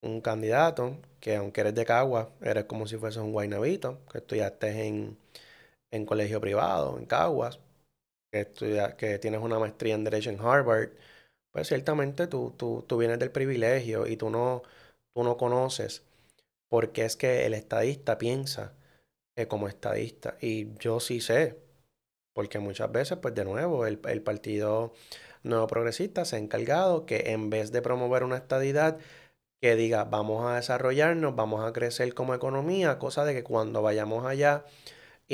[0.01, 4.87] un candidato, que aunque eres de Cagua, eres como si fueses un guaynabito, que estudiaste
[4.87, 5.17] en,
[5.91, 7.59] en colegio privado, en Caguas,
[8.31, 8.47] que,
[8.97, 10.91] que tienes una maestría en Derecho en Harvard,
[11.53, 14.63] pues ciertamente tú, tú, tú vienes del privilegio y tú no,
[15.13, 16.03] tú no conoces
[16.69, 18.73] porque es que el estadista piensa
[19.35, 20.37] eh, como estadista.
[20.41, 21.59] Y yo sí sé,
[22.33, 24.93] porque muchas veces, pues de nuevo, el, el Partido
[25.43, 28.97] Nuevo Progresista se ha encargado que en vez de promover una estadidad
[29.61, 34.25] que diga vamos a desarrollarnos, vamos a crecer como economía, cosa de que cuando vayamos
[34.25, 34.65] allá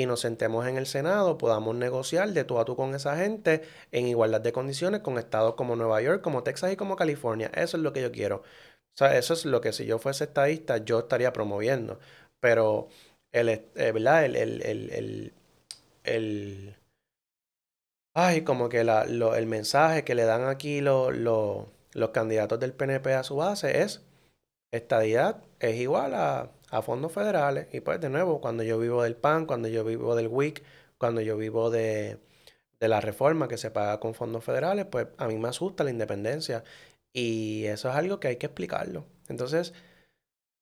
[0.00, 3.62] y nos sentemos en el Senado, podamos negociar de tú a tú con esa gente
[3.92, 7.50] en igualdad de condiciones con estados como Nueva York, como Texas y como California.
[7.54, 8.36] Eso es lo que yo quiero.
[8.38, 8.42] O
[8.96, 11.98] sea, eso es lo que si yo fuese estadista yo estaría promoviendo.
[12.40, 12.88] Pero
[13.32, 14.24] el, eh, ¿verdad?
[14.24, 15.34] El, el, el,
[16.04, 16.76] el,
[18.14, 21.66] ay, como que la, lo, el mensaje que le dan aquí los
[22.12, 24.02] candidatos del PNP a su base es
[24.72, 27.68] estadidad es igual a a fondos federales.
[27.72, 30.62] Y pues de nuevo, cuando yo vivo del PAN, cuando yo vivo del WIC,
[30.98, 32.18] cuando yo vivo de,
[32.80, 36.64] la reforma que se paga con fondos federales, pues a mí me asusta la independencia.
[37.12, 39.06] Y eso es algo que hay que explicarlo.
[39.28, 39.74] Entonces,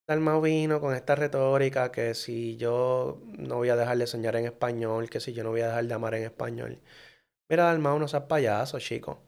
[0.07, 4.47] Dalmau vino con esta retórica que si yo no voy a dejar de soñar en
[4.47, 6.81] español, que si yo no voy a dejar de amar en español.
[7.49, 9.21] Mira, Dalmau, no seas payaso, chico.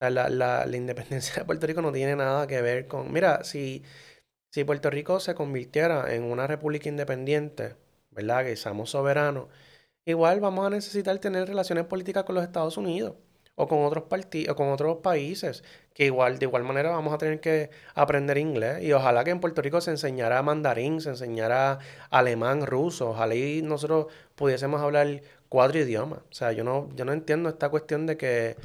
[0.00, 3.12] La, la, la independencia de Puerto Rico no tiene nada que ver con...
[3.12, 3.82] Mira, si
[4.50, 7.76] si Puerto Rico se convirtiera en una república independiente,
[8.10, 8.44] ¿verdad?
[8.44, 9.48] Que seamos soberanos,
[10.04, 13.14] igual vamos a necesitar tener relaciones políticas con los Estados Unidos
[13.58, 17.40] o con otros partidos, con otros países, que igual, de igual manera vamos a tener
[17.40, 18.84] que aprender inglés.
[18.84, 23.62] Y ojalá que en Puerto Rico se enseñara mandarín, se enseñara alemán, ruso, ojalá y
[23.62, 26.20] nosotros pudiésemos hablar cuatro idiomas.
[26.20, 28.56] O sea, yo no, yo no entiendo esta cuestión de que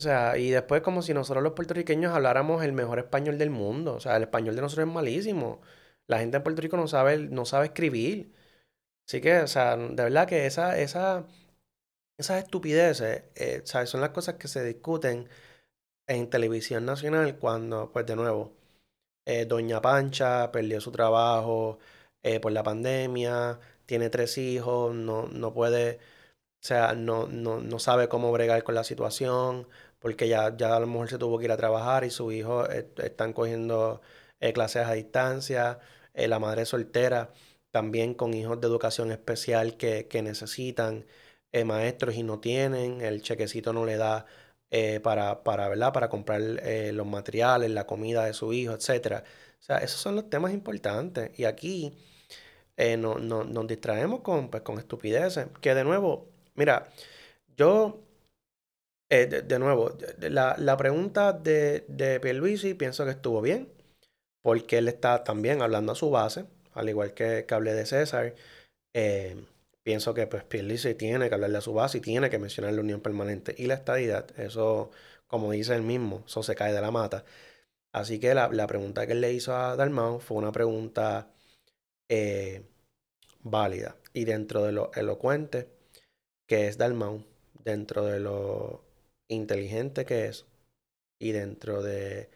[0.00, 3.94] o sea, y después como si nosotros los puertorriqueños habláramos el mejor español del mundo.
[3.94, 5.60] O sea, el español de nosotros es malísimo.
[6.06, 8.34] La gente en Puerto Rico no sabe, no sabe escribir.
[9.08, 11.26] Así que, o sea, de verdad que esa, esa,
[12.18, 13.90] esas estupideces, eh, ¿sabes?
[13.90, 15.28] Son las cosas que se discuten
[16.06, 18.52] en televisión nacional cuando, pues de nuevo,
[19.26, 21.78] eh, Doña Pancha perdió su trabajo
[22.22, 26.00] eh, por la pandemia, tiene tres hijos, no, no puede
[26.64, 30.80] o sea, no, no, no sabe cómo bregar con la situación, porque ya, ya a
[30.80, 34.00] lo mejor se tuvo que ir a trabajar y sus hijos están cogiendo
[34.40, 35.78] eh, clases a distancia,
[36.14, 37.32] eh, la madre soltera
[37.70, 41.04] también con hijos de educación especial que, que necesitan
[41.52, 44.26] eh, maestros y no tienen, el chequecito no le da
[45.02, 45.92] para, para, ¿verdad?
[45.92, 49.22] para comprar los materiales, la comida de su hijo, etc.
[49.60, 51.38] O sea, esos son los temas importantes.
[51.38, 51.96] Y aquí
[52.98, 56.88] no, no, nos distraemos con, pues, con estupideces, que de nuevo Mira,
[57.56, 58.00] yo,
[59.10, 63.68] eh, de, nuevo, la, la pregunta de, de Pierluisi pienso que estuvo bien,
[64.42, 68.34] porque él está también hablando a su base, al igual que, que hablé de César.
[68.94, 69.36] Eh,
[69.84, 72.82] pienso que pues Pierluisi tiene que hablarle a su base y tiene que mencionar la
[72.82, 74.26] unión permanente y la estadidad.
[74.40, 74.90] Eso,
[75.28, 77.24] como dice él mismo, eso se cae de la mata.
[77.92, 81.28] Así que la, la pregunta que él le hizo a Dalmau fue una pregunta
[82.08, 82.62] eh,
[83.42, 85.68] válida y dentro de lo elocuente
[86.46, 87.24] que es Dalmau,
[87.64, 88.84] dentro de lo
[89.28, 90.46] inteligente que es
[91.20, 92.30] y dentro de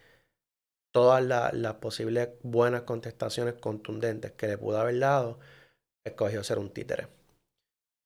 [0.92, 1.22] todas
[1.54, 5.38] las posibles buenas contestaciones contundentes que le pudo haber dado,
[6.04, 7.08] escogió ser un títere.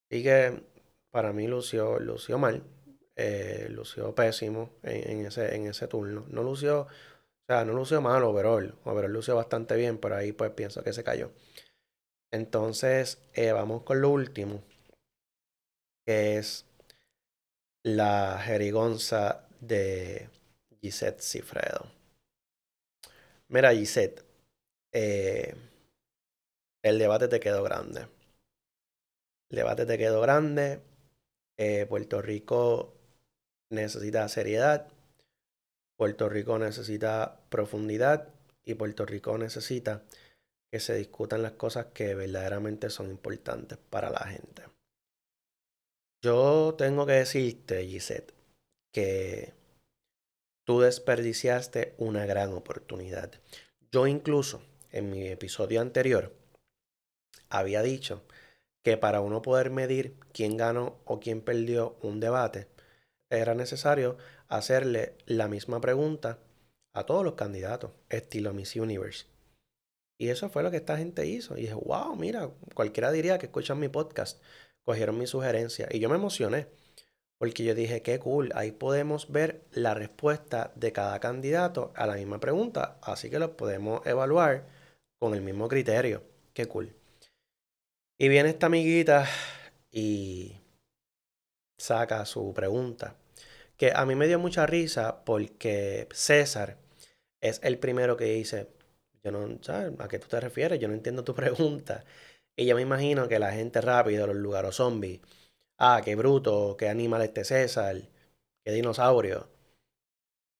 [0.09, 0.63] Y que
[1.11, 2.63] para mí lució, lució mal.
[3.15, 6.25] eh, lució pésimo en, ese, en ese turno.
[6.29, 6.87] No lució, o
[7.47, 8.75] sea, no lució mal overall.
[8.85, 11.31] Overall lució bastante bien, pero ahí pues pienso que se cayó.
[12.31, 14.63] Entonces, eh, vamos con lo último,
[16.05, 16.65] que es
[17.83, 20.29] la jerigonza de
[20.81, 21.91] Gisette Cifredo.
[23.47, 24.23] Mira, Gisette,
[24.91, 25.55] eh,
[26.81, 28.07] el debate te quedó grande.
[29.49, 30.81] El debate te quedó grande.
[31.57, 32.93] Eh, Puerto Rico
[33.69, 34.87] necesita seriedad.
[35.95, 38.29] Puerto Rico necesita profundidad.
[38.65, 40.03] Y Puerto Rico necesita
[40.71, 44.72] que se discutan las cosas que verdaderamente son importantes para la gente.
[46.23, 48.33] Yo tengo que decirte, Gisette,
[48.93, 49.53] que
[50.65, 53.33] tú desperdiciaste una gran oportunidad.
[53.91, 56.33] Yo incluso en mi episodio anterior
[57.49, 58.23] había dicho
[58.85, 62.69] que para uno poder medir quién ganó o quién perdió un debate,
[63.29, 64.17] era necesario
[64.47, 66.39] hacerle la misma pregunta
[66.95, 69.25] a todos los candidatos, estilo Miss Universe.
[70.17, 71.57] Y eso fue lo que esta gente hizo.
[71.57, 74.41] Y dije, wow, mira, cualquiera diría que escuchan mi podcast,
[74.85, 75.87] cogieron mi sugerencia.
[75.91, 76.67] Y yo me emocioné,
[77.37, 82.15] porque yo dije, qué cool, ahí podemos ver la respuesta de cada candidato a la
[82.15, 82.97] misma pregunta.
[83.01, 84.65] Así que lo podemos evaluar
[85.19, 86.23] con el mismo criterio.
[86.53, 86.93] Qué cool.
[88.17, 89.27] Y viene esta amiguita
[89.91, 90.55] y
[91.77, 93.15] saca su pregunta.
[93.77, 96.77] Que a mí me dio mucha risa porque César
[97.41, 98.69] es el primero que dice,
[99.23, 99.93] yo no, ¿sabes?
[99.99, 100.79] ¿A qué tú te refieres?
[100.79, 102.05] Yo no entiendo tu pregunta.
[102.55, 105.21] Y yo me imagino que la gente rápido, los lugares zombies,
[105.79, 107.95] ah, qué bruto, qué animal este César,
[108.63, 109.49] qué dinosaurio.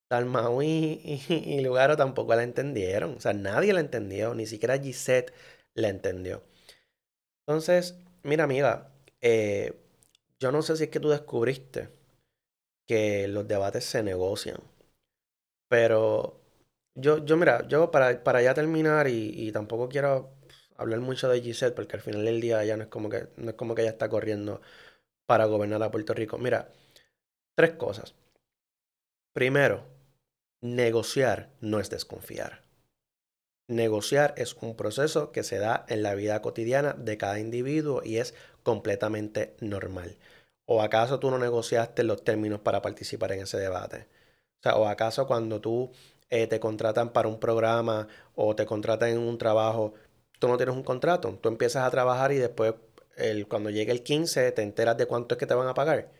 [0.09, 3.15] Dalmau y, y, Lugaro tampoco la entendieron.
[3.15, 5.33] O sea, nadie la entendió, ni siquiera Gisette
[5.75, 6.43] la entendió.
[7.45, 8.89] Entonces, mira, amiga,
[9.21, 9.73] eh,
[10.39, 11.89] yo no sé si es que tú descubriste
[12.87, 14.57] que los debates se negocian,
[15.69, 16.39] pero
[16.95, 20.31] yo, yo mira, yo para, para ya terminar y, tampoco quiero
[20.77, 23.51] hablar mucho de Gisette porque al final del día ya no es como que no
[23.51, 24.61] es como que ella está corriendo
[25.25, 26.37] para gobernar a Puerto Rico.
[26.37, 26.69] Mira,
[27.55, 28.15] tres cosas.
[29.33, 29.83] Primero,
[30.61, 32.63] negociar no es desconfiar.
[33.67, 38.17] Negociar es un proceso que se da en la vida cotidiana de cada individuo y
[38.17, 40.17] es completamente normal.
[40.65, 44.07] ¿O acaso tú no negociaste los términos para participar en ese debate?
[44.75, 45.91] ¿o acaso cuando tú
[46.29, 49.93] eh, te contratan para un programa o te contratan en un trabajo,
[50.39, 51.37] tú no tienes un contrato?
[51.41, 52.75] Tú empiezas a trabajar y después,
[53.15, 56.11] el, cuando llegue el 15, te enteras de cuánto es que te van a pagar.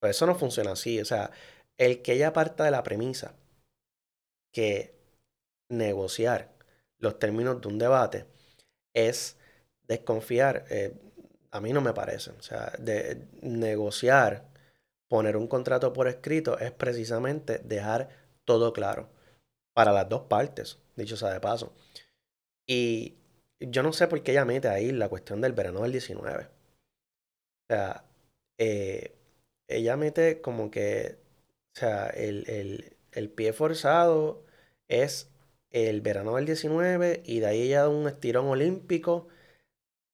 [0.00, 1.00] Pues eso no funciona así.
[1.00, 1.30] O sea,
[1.76, 3.34] el que ella parta de la premisa
[4.52, 4.94] que
[5.68, 6.52] negociar
[6.98, 8.26] los términos de un debate
[8.94, 9.36] es
[9.86, 10.94] desconfiar, eh,
[11.50, 12.30] a mí no me parece.
[12.30, 14.48] O sea, de negociar,
[15.08, 18.08] poner un contrato por escrito es precisamente dejar
[18.44, 19.08] todo claro
[19.74, 21.72] para las dos partes, dicho sea de paso.
[22.68, 23.16] Y
[23.60, 26.44] yo no sé por qué ella mete ahí la cuestión del verano del 19.
[26.44, 28.04] O sea,
[28.58, 29.14] eh,
[29.68, 31.18] ella mete como que,
[31.76, 34.44] o sea, el, el, el pie forzado
[34.88, 35.30] es
[35.70, 39.28] el verano del 19 y de ahí ella da un estirón olímpico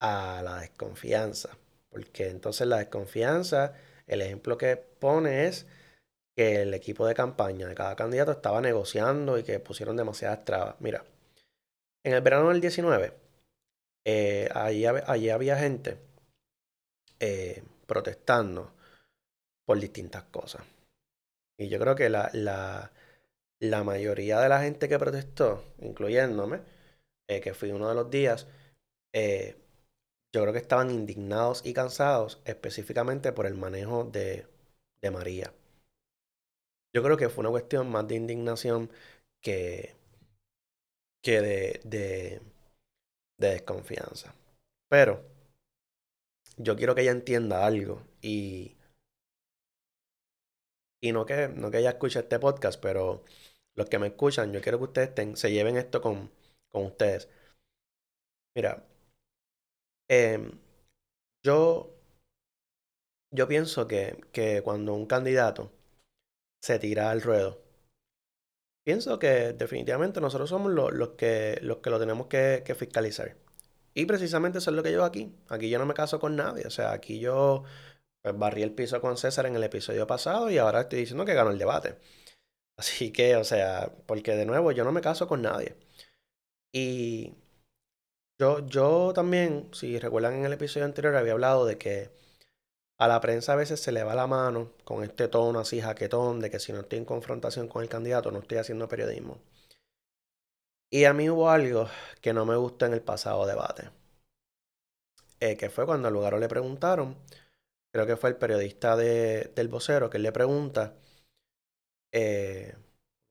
[0.00, 1.58] a la desconfianza.
[1.90, 3.74] Porque entonces la desconfianza,
[4.06, 5.66] el ejemplo que pone es
[6.36, 10.76] que el equipo de campaña de cada candidato estaba negociando y que pusieron demasiadas trabas.
[10.80, 11.04] Mira,
[12.04, 13.12] en el verano del 19,
[14.06, 15.98] eh, allí, había gente
[17.20, 18.72] eh, protestando
[19.66, 20.62] por distintas cosas.
[21.58, 22.92] Y yo creo que la, la,
[23.60, 26.62] la mayoría de la gente que protestó, incluyéndome,
[27.28, 28.46] eh, que fui uno de los días,
[30.34, 34.46] yo creo que estaban indignados y cansados específicamente por el manejo de,
[35.00, 35.54] de María.
[36.92, 38.90] Yo creo que fue una cuestión más de indignación
[39.42, 39.96] que,
[41.24, 42.40] que de, de,
[43.38, 44.34] de desconfianza.
[44.88, 45.22] Pero
[46.56, 48.76] yo quiero que ella entienda algo y,
[51.00, 53.24] y no, que, no que ella escuche este podcast, pero
[53.74, 56.30] los que me escuchan, yo quiero que ustedes se lleven esto con,
[56.70, 57.28] con ustedes.
[58.54, 58.82] Mira,
[60.08, 60.58] em,
[61.44, 61.90] yo,
[63.30, 65.70] yo pienso que, que cuando un candidato
[66.62, 67.63] se tira al ruedo,
[68.84, 73.36] pienso que definitivamente nosotros somos los, que, los que lo tenemos que, que, fiscalizar.
[73.94, 75.34] Y precisamente eso es lo que yo aquí.
[75.48, 76.66] Aquí yo no me caso con nadie.
[76.66, 77.64] O sea, aquí yo
[78.22, 81.34] pues, barrí el piso con César en el episodio pasado y ahora estoy diciendo que
[81.34, 81.98] ganó el debate.
[82.78, 85.76] Así que, o sea, porque de nuevo yo no me caso con nadie.
[86.72, 87.34] Y
[88.38, 92.10] yo, yo también, si recuerdan en el episodio anterior, había hablado de que
[92.98, 96.40] a la prensa a veces se le va la mano con este tono así jaquetón
[96.40, 99.40] de que si no estoy en confrontación con el candidato no estoy haciendo periodismo.
[100.90, 101.88] Y a mí hubo algo
[102.20, 103.90] que no me gustó en el pasado debate.
[105.40, 107.16] Eh, que fue cuando al lugar le preguntaron,
[107.92, 110.94] creo que fue el periodista del vocero, que le pregunta,
[112.12, 112.74] eh,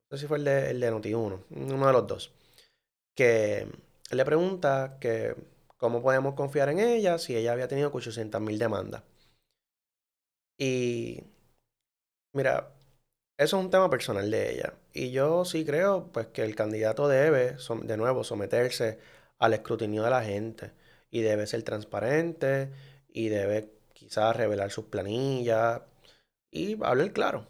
[0.09, 2.33] no sé si fue el de, el de Noti1, uno de los dos,
[3.15, 3.67] que
[4.11, 5.35] le pregunta que
[5.77, 9.03] cómo podemos confiar en ella si ella había tenido 800 mil demandas.
[10.57, 11.23] Y
[12.33, 12.71] mira,
[13.37, 14.73] eso es un tema personal de ella.
[14.93, 18.99] Y yo sí creo pues que el candidato debe, de nuevo, someterse
[19.39, 20.71] al escrutinio de la gente.
[21.11, 22.71] Y debe ser transparente
[23.09, 25.81] y debe quizás revelar sus planillas
[26.51, 27.47] y hablar claro.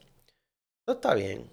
[0.88, 1.50] Eso está bien.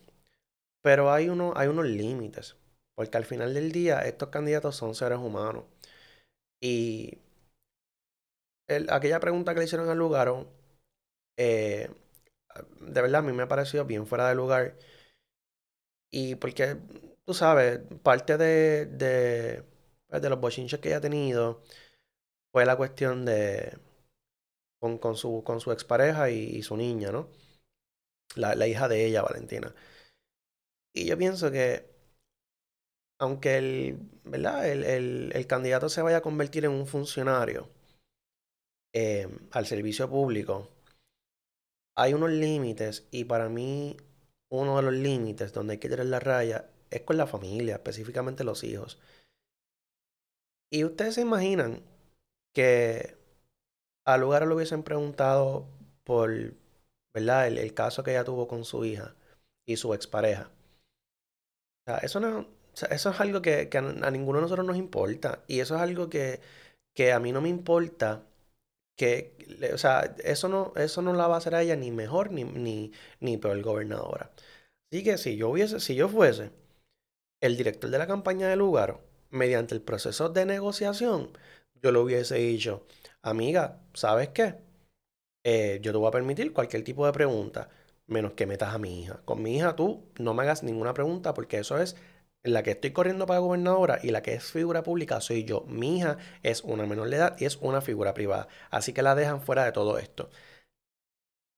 [0.82, 2.56] Pero hay, uno, hay unos límites.
[2.96, 5.64] Porque al final del día estos candidatos son seres humanos.
[6.60, 7.18] Y
[8.90, 10.32] aquella pregunta que le hicieron al lugar,
[11.42, 11.90] eh,
[12.80, 14.76] de verdad a mí me ha parecido bien fuera de lugar.
[16.10, 16.76] Y porque,
[17.24, 19.64] tú sabes, parte de, de,
[20.08, 21.62] pues, de los bochinches que ella ha tenido
[22.52, 23.78] fue la cuestión de
[24.80, 27.28] con, con su, con su expareja y, su niña, ¿no?
[28.34, 29.72] La, la hija de ella, Valentina.
[30.92, 31.90] Y yo pienso que
[33.20, 34.68] aunque el, ¿verdad?
[34.68, 37.68] El, el, candidato se vaya a convertir en un funcionario
[38.92, 40.68] eh, al servicio público,
[42.00, 43.94] hay unos límites y para mí
[44.50, 48.42] uno de los límites donde hay que tener la raya es con la familia, específicamente
[48.42, 48.98] los hijos.
[50.72, 51.82] Y ustedes se imaginan
[52.54, 53.18] que
[54.06, 55.68] al lugar lo hubiesen preguntado
[56.02, 56.54] por,
[57.12, 57.48] ¿verdad?
[57.48, 59.14] El, caso que ella tuvo con su hija
[59.66, 60.50] y su expareja.
[61.86, 65.44] O eso no, eso es algo que, a, ninguno de nosotros nos importa.
[65.48, 66.40] Y eso es algo que,
[66.94, 68.24] que a mí no me importa
[69.00, 69.34] que,
[69.74, 72.44] o sea, eso no, eso no la va a hacer a ella ni mejor ni,
[72.44, 74.30] ni, ni peor gobernadora.
[74.92, 76.52] Así que si yo hubiese, si yo fuese
[77.40, 81.30] el director de la campaña del lugar, mediante el proceso de negociación,
[81.82, 82.86] yo lo hubiese dicho,
[83.22, 84.56] amiga, ¿sabes qué?
[85.44, 87.70] Eh, yo te voy a permitir cualquier tipo de pregunta,
[88.06, 89.22] menos que metas a mi hija.
[89.24, 91.96] Con mi hija tú no me hagas ninguna pregunta porque eso es
[92.42, 95.62] la que estoy corriendo para gobernadora y la que es figura pública soy yo.
[95.68, 98.48] Mi hija es una menor de edad y es una figura privada.
[98.70, 100.30] Así que la dejan fuera de todo esto.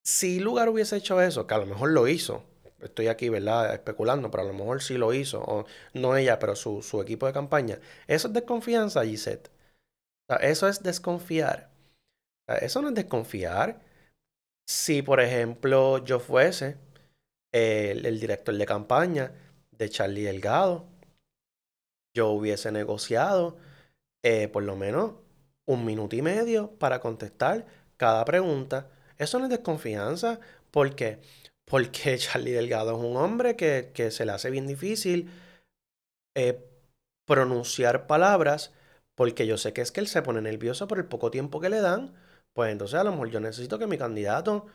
[0.05, 2.45] Si Lugar hubiese hecho eso, que a lo mejor lo hizo,
[2.80, 3.72] estoy aquí, ¿verdad?
[3.74, 5.64] Especulando, pero a lo mejor sí lo hizo, o
[5.95, 7.78] no ella, pero su, equipo de campaña.
[8.09, 9.51] Eso es desconfianza, Gisette.
[10.41, 11.70] eso es desconfiar.
[12.61, 13.80] eso no es desconfiar.
[14.66, 16.76] Si, por ejemplo, yo fuese
[17.53, 19.33] el director de campaña,
[19.72, 20.86] de Charlie Delgado,
[22.14, 23.56] yo hubiese negociado
[24.22, 25.14] eh, por lo menos
[25.66, 27.66] un minuto y medio para contestar
[27.96, 28.90] cada pregunta.
[29.18, 31.20] Eso no es desconfianza, porque
[31.64, 35.30] porque Charlie Delgado es un hombre que, se le hace bien difícil
[36.36, 36.60] eh,
[37.26, 38.72] pronunciar palabras,
[39.14, 41.68] porque yo sé que es que él se pone nervioso por el poco tiempo que
[41.70, 42.14] le dan,
[42.53, 44.66] pues entonces a lo mejor yo necesito que mi candidato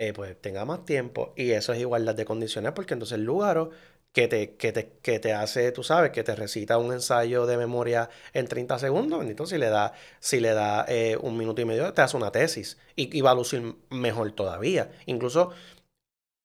[0.00, 1.34] eh, pues tenga más tiempo.
[1.36, 3.70] Y eso es igualdad de condiciones porque entonces el lugar
[4.12, 7.56] que te, que te, que te hace, tú sabes, que te recita un ensayo de
[7.56, 11.64] memoria en 30 segundos, bendito, si le da, si le da eh, un minuto y
[11.64, 14.90] medio, te hace una tesis y, va a lucir mejor todavía.
[15.06, 15.52] Incluso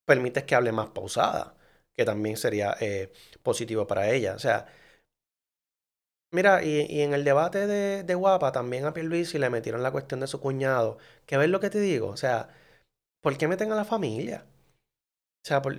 [0.05, 1.55] permites que hable más pausada,
[1.95, 3.11] que también sería eh,
[3.43, 4.35] positivo para ella.
[4.35, 4.67] O sea,
[6.31, 10.19] mira, y, en el debate de, de, Guapa también a Pierluisi le metieron la cuestión
[10.19, 12.49] de su cuñado, que ves lo que te digo, o sea,
[13.21, 14.45] ¿por qué meten a la familia?
[15.45, 15.75] O sea, por,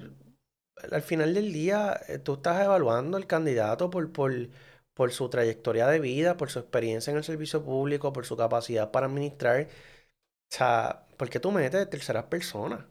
[0.91, 4.33] al final del día, eh, tú estás evaluando al candidato por, por,
[4.95, 8.91] por su trayectoria de vida, por su experiencia en el servicio público, por su capacidad
[8.91, 9.69] para administrar.
[10.51, 12.85] O sea, ¿por qué tú metes terceras personas?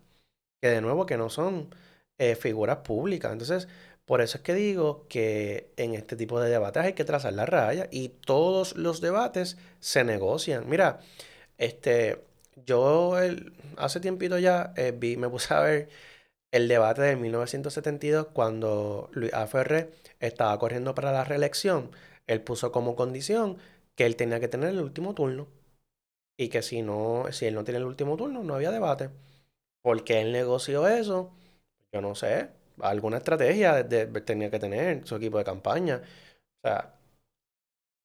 [0.62, 1.74] Que de nuevo, que no son
[2.18, 3.32] eh, figuras públicas.
[3.32, 3.68] Entonces,
[4.06, 7.46] por eso es que digo que en este tipo de debates hay que trazar la
[7.46, 10.70] raya y todos los debates se negocian.
[10.70, 11.00] Mira,
[11.58, 12.24] este,
[12.66, 15.90] yo el, hace tiempito ya eh, vi, me puse a ver
[16.52, 19.48] el debate de 1972 cuando Luis A.
[19.48, 21.92] Ferré estaba corriendo para la reelección.
[22.28, 23.58] Él puso como condición
[23.96, 25.48] que él tenía que tener el último turno
[26.38, 29.10] y que si no, si él no tiene el último turno, no había debate.
[29.84, 31.34] porque él negoció eso?
[31.94, 32.50] Yo no sé.
[32.82, 33.88] Alguna estrategia
[34.26, 36.02] tenía que tener su equipo de campaña.
[36.64, 36.96] O sea,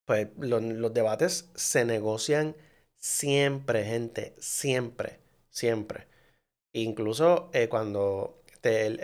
[0.05, 2.57] pues los debates se negocian
[2.97, 4.35] siempre, gente.
[4.39, 5.21] Siempre,
[5.51, 6.07] siempre.
[6.75, 8.43] Incluso eh, cuando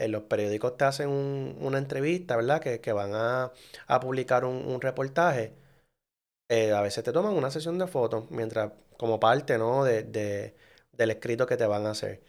[0.08, 2.60] los periódicos te hacen una entrevista, ¿verdad?
[2.60, 3.52] Que, van a,
[4.00, 5.54] publicar un, reportaje,
[6.48, 9.84] eh, a veces te toman una sesión de fotos, mientras, como parte, ¿no?
[9.84, 10.02] De,
[10.92, 12.22] del escrito que te van a hacer.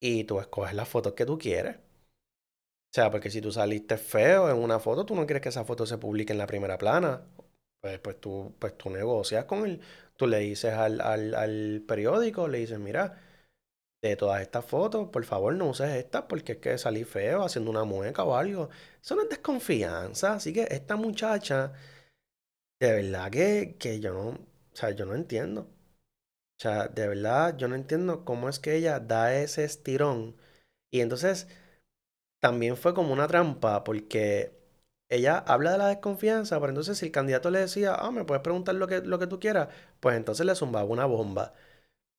[0.00, 1.76] Y tú escoges las fotos que tú quieres.
[1.76, 5.64] O sea, porque si tú saliste feo en una foto, tú no quieres que esa
[5.64, 7.22] foto se publique en la primera plana.
[7.80, 9.80] Pues, pues, tú, pues tú negocias con él.
[10.16, 13.16] Tú le dices al, al periódico, le dices, mira,
[14.02, 17.70] de todas estas fotos, por favor no uses estas porque es que salí feo haciendo
[17.70, 18.70] una mueca o algo.
[19.02, 20.34] Eso no es desconfianza.
[20.34, 21.72] Así que esta muchacha,
[22.80, 24.38] de verdad que, que yo no, o
[24.72, 25.62] sea, yo no entiendo.
[25.62, 30.36] O sea, de verdad yo no entiendo cómo es que ella da ese estirón.
[30.92, 31.48] Y entonces
[32.40, 34.52] también fue como una trampa porque
[35.08, 38.42] ella habla de la desconfianza, pero entonces si el candidato le decía, ah, me puedes
[38.42, 39.68] preguntar lo que, lo que tú quieras,
[40.00, 41.54] pues entonces le zumbaba una bomba.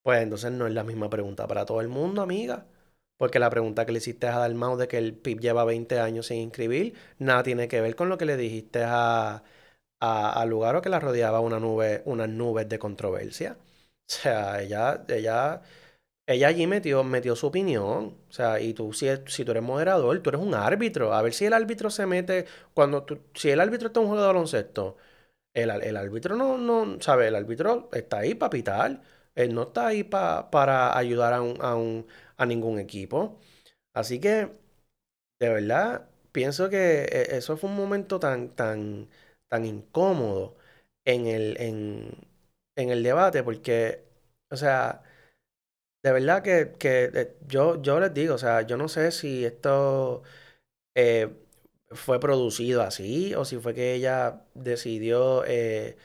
[0.03, 2.65] Pues entonces no es la misma pregunta para todo el mundo, amiga.
[3.18, 6.28] Porque la pregunta que le hiciste a Dalmau de que el PIB lleva 20 años
[6.28, 9.44] sin inscribir, nada tiene que ver con lo que le dijiste a,
[9.99, 13.57] a, lugar o que la rodeaba una nube, unas nubes de controversia.
[14.10, 15.61] O sea, ella, ella,
[16.28, 18.18] ella allí metió, metió su opinión.
[18.30, 21.14] O sea, y tú, si, si tú eres moderador, tú eres un árbitro.
[21.14, 24.10] A ver si el árbitro se mete, cuando tú, si el árbitro está en un
[24.11, 24.98] juego de baloncesto,
[25.53, 27.28] el, el árbitro no, no, ¿sabe?
[27.30, 29.02] El árbitro está ahí para pitar.
[29.36, 33.40] Él no está ahí para ayudar a, un, a, ningún equipo.
[33.94, 34.52] Así que,
[35.40, 39.10] de verdad, pienso que e, eso fue un momento tan, tan,
[39.49, 40.58] tan incómodo
[41.06, 42.16] en el, en,
[42.76, 44.03] el debate, porque,
[44.49, 45.03] o sea,
[46.03, 50.24] de verdad que, eh, yo, yo les digo, o sea, yo no sé si esto
[50.95, 51.30] eh,
[51.91, 55.98] fue producido así o si fue que ella decidió eh,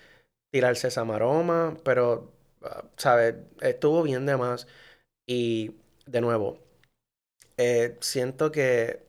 [0.53, 2.33] tirarse esa maroma, pero
[2.97, 3.37] ¿sabes?
[3.61, 4.67] Estuvo bien de más.
[5.27, 5.73] Y
[6.07, 6.59] de nuevo,
[7.59, 9.03] eh, siento que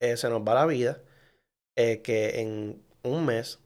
[0.00, 1.02] eh, se nos va la vida,
[1.76, 3.60] eh, que en un mes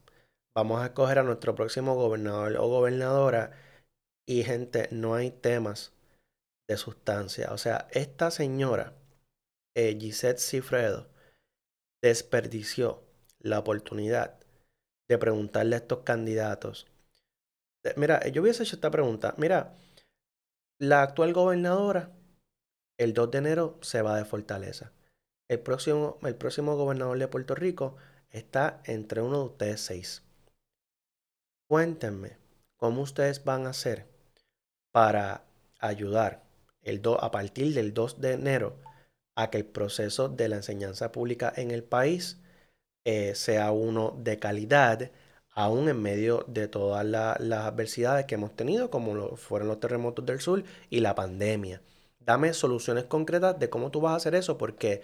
[0.55, 3.51] vamos a escoger a nuestro próximo gobernador o gobernadora
[4.27, 5.93] y gente, no hay temas
[6.67, 7.51] de sustancia.
[7.53, 8.93] O sea, esta señora,
[9.75, 11.09] Gisette Cifredo,
[12.01, 13.03] desperdició
[13.39, 14.39] la oportunidad
[15.09, 16.87] de preguntarle a estos candidatos
[17.97, 19.35] Mira, yo hubiese hecho esta pregunta.
[19.37, 19.75] Mira,
[20.79, 22.11] la actual gobernadora,
[22.97, 24.91] el 2 de enero se va de Fortaleza.
[25.49, 27.97] El próximo, el próximo gobernador de Puerto Rico
[28.29, 30.23] está entre uno de ustedes seis.
[31.69, 32.37] Cuéntenme
[32.77, 34.07] cómo ustedes van a hacer
[34.91, 35.43] para
[35.79, 36.43] ayudar
[36.81, 38.77] el a partir del 2 de enero
[39.35, 42.39] a que el proceso de la enseñanza pública en el país
[43.05, 45.11] eh, sea uno de calidad
[45.53, 50.25] aún en medio de todas las adversidades que hemos tenido, como lo fueron los terremotos
[50.25, 51.81] del sur y la pandemia.
[52.19, 55.01] Dame soluciones concretas de cómo tú vas a hacer eso, porque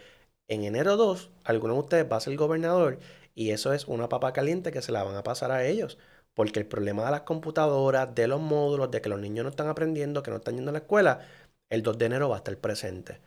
[0.47, 2.99] en enero 2, alguno de ustedes va a ser gobernador
[3.35, 5.97] y eso es una papa caliente que se la van a pasar a ellos.
[6.33, 9.67] Porque el problema de las computadoras, de los módulos, de que los niños no están
[9.67, 11.21] aprendiendo, que no están yendo a la escuela,
[11.69, 13.19] el 2 de enero va a estar presente.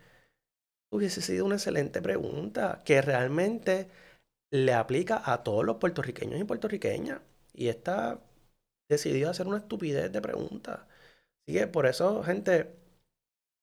[0.91, 3.87] Hubiese sido una excelente pregunta que realmente
[4.53, 7.21] le aplica a todos los puertorriqueños y puertorriqueñas.
[7.53, 8.21] Y está
[8.89, 10.87] decidido a hacer una estupidez de pregunta.
[11.47, 12.75] Así que por eso, gente,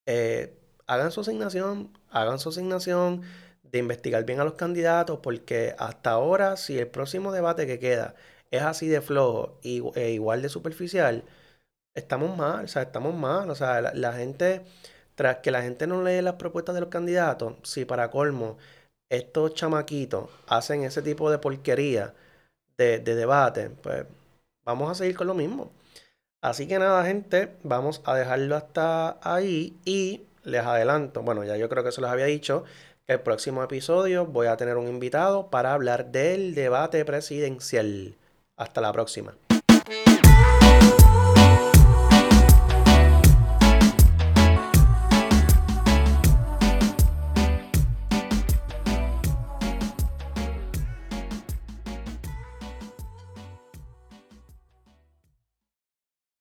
[0.06, 3.22] eh, hagan su asignación, hagan su asignación
[3.62, 8.14] de investigar bien a los candidatos, porque hasta ahora, si el próximo debate que queda
[8.50, 11.24] es así de flojo y, e igual de superficial,
[11.94, 13.50] estamos mal, o sea, estamos mal.
[13.50, 14.62] O sea, la, la gente,
[15.14, 18.58] tras que la gente no lee las propuestas de los candidatos, si para colmo
[19.10, 22.14] estos chamaquitos hacen ese tipo de porquería
[22.78, 24.06] de, debate, pues
[24.64, 25.70] vamos a seguir con lo mismo.
[26.40, 31.68] Así que nada, gente, vamos a dejarlo hasta ahí y les adelanto, bueno, ya yo
[31.68, 32.64] creo que se los había dicho,
[33.06, 38.16] que el próximo episodio voy a tener un invitado para hablar del debate presidencial.
[38.56, 39.34] Hasta la próxima.